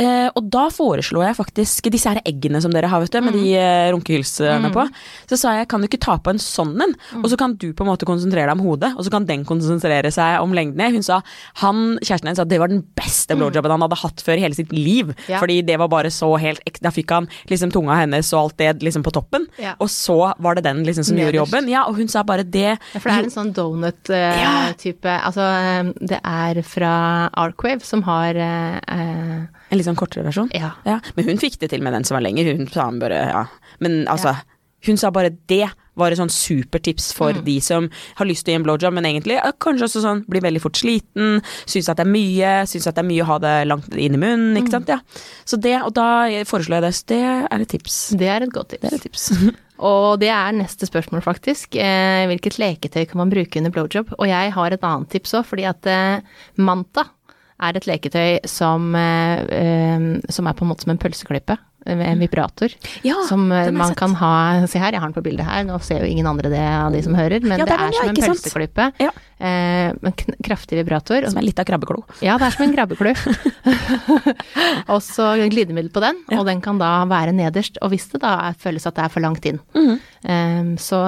Eh, 0.00 0.28
og 0.32 0.48
da 0.52 0.68
foreslo 0.72 1.24
jeg 1.24 1.38
faktisk 1.38 1.90
disse 1.92 2.10
her 2.12 2.22
eggene 2.28 2.62
som 2.64 2.72
dere 2.74 2.90
har, 2.92 3.02
vet 3.04 3.12
du, 3.12 3.20
med 3.24 3.36
de 3.36 3.56
runkehylsene 3.92 4.12
runkehylsene 4.12 4.72
på. 4.74 4.86
Så 5.30 5.38
sa 5.40 5.54
jeg 5.58 5.68
kan 5.70 5.82
du 5.82 5.88
ikke 5.88 6.00
ta 6.02 6.16
på 6.22 6.32
en 6.32 6.40
sånn 6.42 6.74
en, 6.82 6.94
og 7.20 7.28
så 7.30 7.38
kan 7.40 7.54
du 7.60 7.70
på 7.72 7.84
en 7.84 7.90
måte 7.90 8.08
konsentrere 8.08 8.48
deg 8.48 8.56
om 8.58 8.64
hodet, 8.66 8.92
og 8.96 9.06
så 9.06 9.12
kan 9.14 9.26
den 9.28 9.44
konsentrere 9.48 10.12
seg 10.14 10.40
om 10.42 10.54
lengdene. 10.56 10.90
Hun 10.96 11.06
sa 11.06 11.20
han, 11.62 11.98
kjæresten 12.02 12.30
hennes 12.30 12.40
sa 12.42 12.48
det 12.48 12.60
var 12.62 12.72
den 12.72 12.84
beste 12.98 13.36
blowjobben 13.38 13.74
han 13.76 13.84
hadde 13.86 14.00
hatt 14.02 14.24
før 14.24 14.38
i 14.40 14.44
hele 14.46 14.58
sitt 14.58 14.72
liv, 14.74 15.14
Ja. 15.28 15.40
fordi 15.42 15.60
det 15.66 15.78
var 15.78 15.88
bare 15.88 16.10
så 16.10 16.34
helt 16.40 16.60
Da 16.82 16.90
fikk 16.90 17.10
han 17.10 17.28
liksom 17.50 17.70
tunga 17.70 17.94
hennes 18.00 18.32
og 18.32 18.38
alt 18.40 18.56
det 18.58 18.82
liksom 18.82 19.02
på 19.04 19.12
toppen. 19.14 19.41
Ja. 19.60 19.74
Og 19.82 19.90
så 19.92 20.16
var 20.42 20.56
det 20.58 20.64
den 20.66 20.82
liksom 20.86 21.04
som 21.06 21.18
gjorde 21.20 21.38
jobben. 21.40 21.68
Ja, 21.72 21.84
og 21.88 21.98
hun 22.00 22.08
sa 22.12 22.22
bare 22.26 22.44
det 22.44 22.76
Ja, 22.76 22.98
for 22.98 23.08
det 23.10 23.16
er 23.16 23.26
en 23.28 23.34
sånn 23.34 23.52
donut-type 23.56 25.16
Altså, 25.18 25.44
eh, 25.44 25.90
det 26.12 26.20
er 26.22 26.62
fra 26.66 26.92
Arcwave 27.44 27.84
som 27.86 28.04
har 28.06 28.38
eh, 28.38 28.78
En 28.92 29.78
litt 29.78 29.88
sånn 29.88 29.98
kortere 29.98 30.26
versjon. 30.26 30.50
Ja. 30.56 30.74
Ja, 30.88 30.98
men 31.16 31.28
hun 31.28 31.40
fikk 31.42 31.58
det 31.62 31.72
til 31.72 31.82
med 31.84 31.94
den 31.96 32.04
som 32.04 32.16
var 32.18 32.24
lenger. 32.26 32.52
Hun 32.56 32.68
sa 32.72 32.90
bare 32.92 33.20
ja. 33.32 33.44
Men 33.82 34.02
altså, 34.10 34.36
hun 34.86 34.96
sa 34.96 35.10
bare 35.10 35.30
det 35.48 35.68
var 35.94 36.10
et 36.10 36.16
sånn 36.18 36.30
supertips 36.32 37.10
for 37.12 37.32
Mm. 37.34 37.44
de 37.44 37.60
som 37.60 37.88
har 38.16 38.26
lyst 38.26 38.44
til 38.46 38.52
å 38.52 38.54
gi 38.54 38.60
en 38.60 38.64
blowjob, 38.64 38.94
men 38.94 39.04
egentlig 39.04 39.36
kanskje 39.60 39.84
også 39.84 40.00
sånn 40.02 40.24
blir 40.26 40.40
veldig 40.40 40.60
fort 40.62 40.72
sliten, 40.80 41.42
syns 41.66 41.88
at 41.90 41.98
det 41.98 42.06
er 42.06 42.10
mye, 42.10 42.52
syns 42.66 42.86
at 42.88 42.94
det 42.96 43.04
er 43.04 43.08
mye 43.10 43.22
å 43.22 43.26
ha 43.26 43.38
det 43.38 43.66
langt 43.68 43.92
inn 43.94 44.14
i 44.14 44.16
munnen, 44.16 44.56
Mm. 44.56 44.70
sant. 44.70 44.88
Ja. 44.88 45.00
Så 45.44 45.60
det, 45.60 45.82
og 45.82 45.92
da 45.94 46.26
foreslår 46.48 46.80
jeg 46.80 46.82
det. 46.82 46.94
Så 46.94 47.06
det 47.06 47.20
er 47.52 47.60
et 47.60 47.68
tips. 47.68 48.16
Det 48.16 48.28
er 48.28 48.42
et 48.42 48.50
godt 48.52 48.68
tips. 48.70 48.80
Det 48.88 48.92
et 48.92 49.02
tips. 49.02 49.30
Og 49.82 50.20
det 50.20 50.28
er 50.28 50.52
neste 50.52 50.86
spørsmål, 50.86 51.22
faktisk. 51.24 51.74
Eh, 51.74 52.26
hvilket 52.30 52.56
leketøy 52.60 53.04
kan 53.08 53.18
man 53.18 53.30
bruke 53.30 53.56
under 53.58 53.70
blowjob? 53.70 54.12
Og 54.16 54.28
jeg 54.28 54.52
har 54.52 54.70
et 54.70 54.80
annet 54.80 55.08
tips 55.10 55.32
òg, 55.34 55.44
fordi 55.44 55.64
at 55.68 55.84
eh, 55.90 56.20
Manta 56.58 57.02
er 57.60 57.76
et 57.76 57.86
leketøy 57.86 58.46
som, 58.46 58.94
eh, 58.94 59.42
eh, 59.50 60.20
som 60.30 60.46
er 60.46 60.52
på 60.54 60.62
en 60.62 60.68
måte 60.70 60.82
som 60.84 60.90
en 60.94 60.98
pølseklippe. 61.02 61.58
Eh, 61.86 61.98
En 62.12 62.18
vibrator. 62.22 62.68
Ja, 63.04 63.14
som 63.28 63.50
eh, 63.52 63.70
man 63.72 63.94
kan 63.94 64.14
ha 64.14 64.66
Se 64.66 64.78
her, 64.78 64.92
jeg 64.92 65.00
har 65.00 65.08
den 65.08 65.14
på 65.16 65.22
bildet 65.24 65.46
her. 65.46 65.64
Nå 65.64 65.78
ser 65.82 66.00
jo 66.04 66.10
ingen 66.10 66.26
andre 66.26 66.50
det 66.52 66.60
av 66.62 66.92
de 66.92 67.02
som 67.02 67.14
hører, 67.14 67.40
men 67.42 67.58
Ja, 67.58 67.64
det 67.64 67.72
det 67.72 67.78
er 67.78 67.82
er 67.82 67.90
den, 67.90 67.92
ja, 67.92 68.00
som 68.00 68.08
en 68.08 68.36
pølseklype. 68.36 68.92
Ja. 69.02 69.10
Eh, 69.42 69.92
kraftig 70.46 70.78
vibrator. 70.78 71.24
Som 71.30 71.38
en 71.42 71.44
lita 71.48 71.64
krabbeklo. 71.66 72.04
Ja, 72.22 72.38
det 72.38 72.46
er 72.46 72.50
som 72.56 72.64
en 72.68 72.74
krabbeklo. 72.76 73.14
og 74.92 75.00
så 75.04 75.32
glidemiddel 75.50 75.90
på 75.92 76.02
den, 76.04 76.18
og 76.38 76.46
den 76.48 76.60
kan 76.64 76.78
da 76.80 76.92
være 77.10 77.34
nederst. 77.36 77.78
Og 77.82 77.92
hvis 77.94 78.08
det 78.12 78.22
da 78.22 78.36
er- 78.48 78.58
føles 78.58 78.86
at 78.86 78.94
det 78.98 79.04
er 79.04 79.08
for 79.12 79.20
langt 79.20 79.44
inn, 79.46 79.60
Mhm. 79.74 80.00
eh, 80.24 80.76
så, 80.78 81.02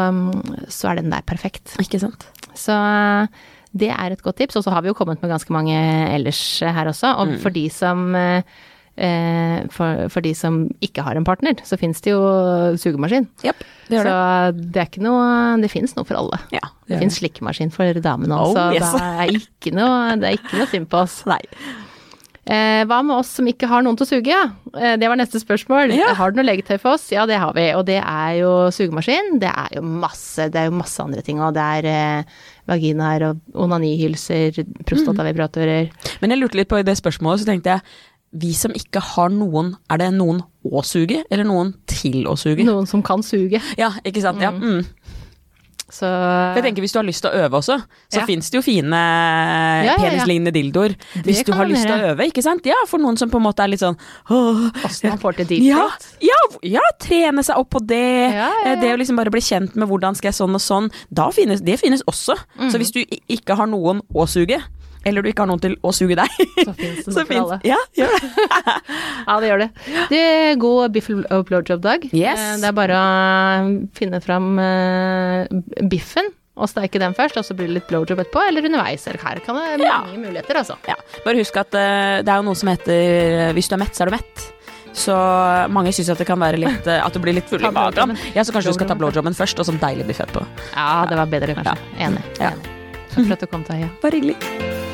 så 0.68 0.90
er 0.90 0.96
den 1.02 1.10
der 1.10 1.22
perfekt. 1.22 1.76
Ikke 1.80 2.00
sant. 2.00 2.26
Så 2.54 2.72
eh, 2.74 3.26
det 3.74 3.90
er 3.90 4.12
et 4.12 4.22
godt 4.22 4.36
tips. 4.38 4.56
Og 4.56 4.64
så 4.64 4.70
har 4.70 4.82
vi 4.82 4.88
jo 4.88 4.94
kommet 4.94 5.20
med 5.22 5.30
ganske 5.30 5.50
mange 5.50 5.74
ellers 6.14 6.60
her 6.60 6.86
også. 6.86 7.14
Og 7.18 7.38
for 7.42 7.50
de 7.50 7.68
som 7.70 8.14
eh, 8.14 8.42
for, 9.74 10.04
for 10.12 10.22
de 10.22 10.30
som 10.38 10.60
ikke 10.84 11.02
har 11.02 11.18
en 11.18 11.24
partner, 11.26 11.56
så 11.66 11.74
finnes 11.80 11.98
det 12.04 12.12
jo 12.12 12.20
sugemaskin. 12.78 13.26
Yep, 13.42 13.64
det 13.88 13.96
gjør 13.98 14.06
det. 14.06 14.12
Så 14.12 14.68
det 14.74 14.82
er 14.82 14.90
ikke 14.90 15.02
noe 15.02 15.24
Det 15.64 15.70
finnes 15.72 15.96
noe 15.96 16.06
for 16.06 16.20
alle. 16.20 16.38
Ja, 16.54 16.62
Det 16.86 17.00
finnes 17.02 17.18
slikkemaskin 17.18 17.72
for 17.74 17.98
damene 18.04 18.38
Oh, 18.38 18.54
yes. 18.74 18.92
det 18.94 19.08
er 19.24 19.34
ikke 19.40 19.74
noe, 19.74 20.14
det 20.20 20.30
er 20.30 20.38
ikke 20.38 20.60
noe 20.62 20.70
synd 20.70 20.88
på 20.92 21.02
oss. 21.02 21.18
Nei. 21.26 21.40
Eh, 22.44 22.82
hva 22.84 22.98
med 23.00 23.16
oss 23.16 23.30
som 23.38 23.46
ikke 23.48 23.68
har 23.70 23.80
noen 23.84 23.96
til 23.96 24.04
å 24.04 24.08
suge? 24.10 24.28
Ja? 24.28 24.42
Eh, 24.76 24.96
det 25.00 25.08
var 25.08 25.16
neste 25.16 25.40
spørsmål. 25.40 25.94
Ja. 25.96 26.10
Har 26.18 26.30
du 26.30 26.36
noe 26.36 26.44
legetøy 26.44 26.76
for 26.76 26.98
oss? 26.98 27.06
Ja, 27.14 27.24
det 27.26 27.38
har 27.40 27.54
vi. 27.56 27.70
Og 27.72 27.86
det 27.88 27.96
er 28.02 28.34
jo 28.42 28.50
sugemaskin. 28.74 29.38
Det 29.40 29.48
er 29.48 29.78
jo 29.78 29.84
masse, 29.86 30.50
det 30.52 30.60
er 30.60 30.68
jo 30.68 30.76
masse 30.76 31.00
andre 31.00 31.24
ting 31.24 31.40
òg. 31.40 31.54
Det 31.56 31.64
er 31.78 31.88
eh, 31.88 32.34
vaginaer 32.68 33.30
og 33.30 33.40
onanihylser, 33.64 34.60
prostatavibratorer. 34.84 35.88
Men 36.20 36.34
jeg 36.34 36.42
lurte 36.42 36.60
litt 36.60 36.68
på 36.68 36.82
i 36.82 36.84
det 36.86 36.98
spørsmålet, 37.00 37.44
så 37.44 37.48
tenkte 37.48 37.78
jeg 37.78 37.86
vi 38.34 38.52
som 38.58 38.72
ikke 38.74 39.00
har 39.14 39.30
noen, 39.30 39.74
er 39.90 40.00
det 40.02 40.12
noen 40.16 40.42
å 40.64 40.82
suge, 40.86 41.22
eller 41.30 41.46
noen 41.46 41.74
til 41.86 42.24
å 42.26 42.34
suge? 42.40 42.64
Noen 42.66 42.86
som 42.90 43.02
kan 43.06 43.22
suge. 43.22 43.60
Ja, 43.78 43.92
ikke 44.04 44.22
sant. 44.24 44.42
Ja. 44.42 44.50
Mm. 44.50 44.82
Så 45.94 46.08
jeg 46.56 46.62
tenker 46.64 46.82
Hvis 46.82 46.94
du 46.94 46.98
har 46.98 47.04
lyst 47.06 47.22
til 47.22 47.30
å 47.30 47.44
øve 47.44 47.58
også, 47.60 47.76
så 48.10 48.18
Ja. 48.18 48.24
fins 48.26 48.48
det 48.50 48.56
jo 48.56 48.62
fine 48.64 48.96
ja, 48.96 49.84
ja. 49.84 49.96
penislignende 50.00 50.50
dildoer. 50.50 50.94
Hvis 51.22 51.44
du 51.44 51.52
har 51.52 51.68
lyst 51.68 51.84
til 51.86 51.92
å 51.94 52.10
øve, 52.14 52.26
ikke 52.26 52.42
sant. 52.42 52.64
Ja, 52.66 52.74
for 52.88 52.98
noen 52.98 53.18
som 53.20 53.30
på 53.30 53.36
en 53.38 53.44
måte 53.44 53.62
er 53.62 53.68
litt 53.68 53.80
sånn 53.84 53.96
åssen 54.30 55.10
man 55.12 55.20
får 55.22 55.36
til 55.36 55.46
deep 55.52 55.62
ja, 55.68 55.84
ja, 56.24 56.40
ja, 56.62 56.80
trene 56.98 57.44
seg 57.44 57.60
opp 57.60 57.70
på 57.76 57.84
det. 57.86 58.32
Ja, 58.32 58.48
ja, 58.48 58.72
Eh, 58.74 58.80
Det 58.80 58.94
å 58.94 58.98
liksom 58.98 59.16
bare 59.16 59.30
bli 59.30 59.40
kjent 59.40 59.76
med 59.76 59.88
hvordan 59.88 60.16
skal 60.16 60.32
jeg 60.32 60.34
sånn 60.40 60.54
og 60.54 60.60
sånn. 60.60 60.90
Finnes, 61.34 61.60
det 61.62 61.78
finnes 61.78 62.02
også. 62.08 62.34
Mm. 62.58 62.70
Så 62.72 62.78
hvis 62.78 62.92
du 62.92 63.04
ikke 63.28 63.54
har 63.56 63.66
noen 63.66 64.00
å 64.14 64.26
suge, 64.26 64.58
eller 65.04 65.22
du 65.24 65.28
ikke 65.30 65.44
har 65.44 65.50
noen 65.50 65.60
til 65.62 65.74
å 65.84 65.92
suge 65.94 66.16
deg, 66.18 66.28
Så 66.64 66.74
finnes 66.76 67.04
det 67.04 67.14
noe 67.14 67.26
for 67.30 67.40
alle. 67.42 67.58
Ja, 67.64 67.80
det. 67.96 68.08
Ja, 69.24 69.36
det 69.40 69.48
gjør 69.50 69.62
det. 69.64 69.68
Det 70.10 70.20
er 70.20 70.56
god 70.60 70.92
biff 70.94 71.10
og 71.14 71.44
blowjob-dag. 71.48 72.08
Yes. 72.12 72.40
Eh, 72.40 72.56
Det 72.62 72.68
er 72.70 72.76
bare 72.76 72.96
å 73.00 73.68
finne 73.96 74.20
fram 74.24 74.58
eh, 74.60 75.46
biffen 75.90 76.28
og 76.54 76.68
steike 76.70 77.00
den 77.02 77.16
først, 77.16 77.34
og 77.40 77.42
så 77.48 77.54
blir 77.58 77.66
det 77.66 77.80
litt 77.80 77.88
blowjob 77.90 78.20
etterpå, 78.22 78.44
eller 78.46 78.62
underveis. 78.68 79.08
Eller 79.10 79.18
her 79.26 79.40
kan 79.42 79.56
det 79.58 79.80
Ja. 79.82 79.96
mange 80.04 80.20
muligheter, 80.22 80.60
altså. 80.60 80.76
Ja. 80.86 80.94
Bare 81.24 81.40
husk 81.40 81.56
at 81.58 81.74
uh, 81.74 82.20
det 82.22 82.30
er 82.30 82.36
jo 82.38 82.44
noe 82.46 82.54
som 82.60 82.70
heter 82.70 83.50
hvis 83.56 83.66
du 83.72 83.74
er 83.74 83.82
mett, 83.82 83.96
så 83.96 84.04
er 84.04 84.12
du 84.12 84.14
mett. 84.14 84.44
Så 84.94 85.16
mange 85.74 85.90
syns 85.90 86.12
at 86.14 86.22
det 86.22 86.28
kan 86.28 86.38
være 86.38 86.60
litt 86.62 86.86
uh, 86.86 87.00
At 87.02 87.10
du 87.16 87.18
blir 87.18 87.34
litt 87.34 87.50
full 87.50 87.58
i 87.66 87.72
magen. 87.74 88.14
Ja, 88.36 88.44
så 88.46 88.54
kanskje 88.54 88.70
du 88.70 88.78
skal 88.78 88.92
ta 88.92 88.94
blowjobben 89.00 89.34
først, 89.34 89.58
og 89.58 89.66
så 89.66 89.74
deilig 89.82 90.06
biff 90.12 90.22
etterpå. 90.22 90.46
Ja, 90.76 91.02
det 91.10 91.18
var 91.18 91.26
bedre, 91.34 91.58
kanskje. 91.58 91.74
Enig. 91.98 92.22
Ja. 92.38 92.54
enig. 92.54 92.70
Takk 93.10 93.20
for 93.26 93.34
at 93.34 93.42
du 93.42 93.50
kom, 93.50 93.66
Taja. 93.66 93.90
Bare 94.06 94.20
hyggelig. 94.22 94.93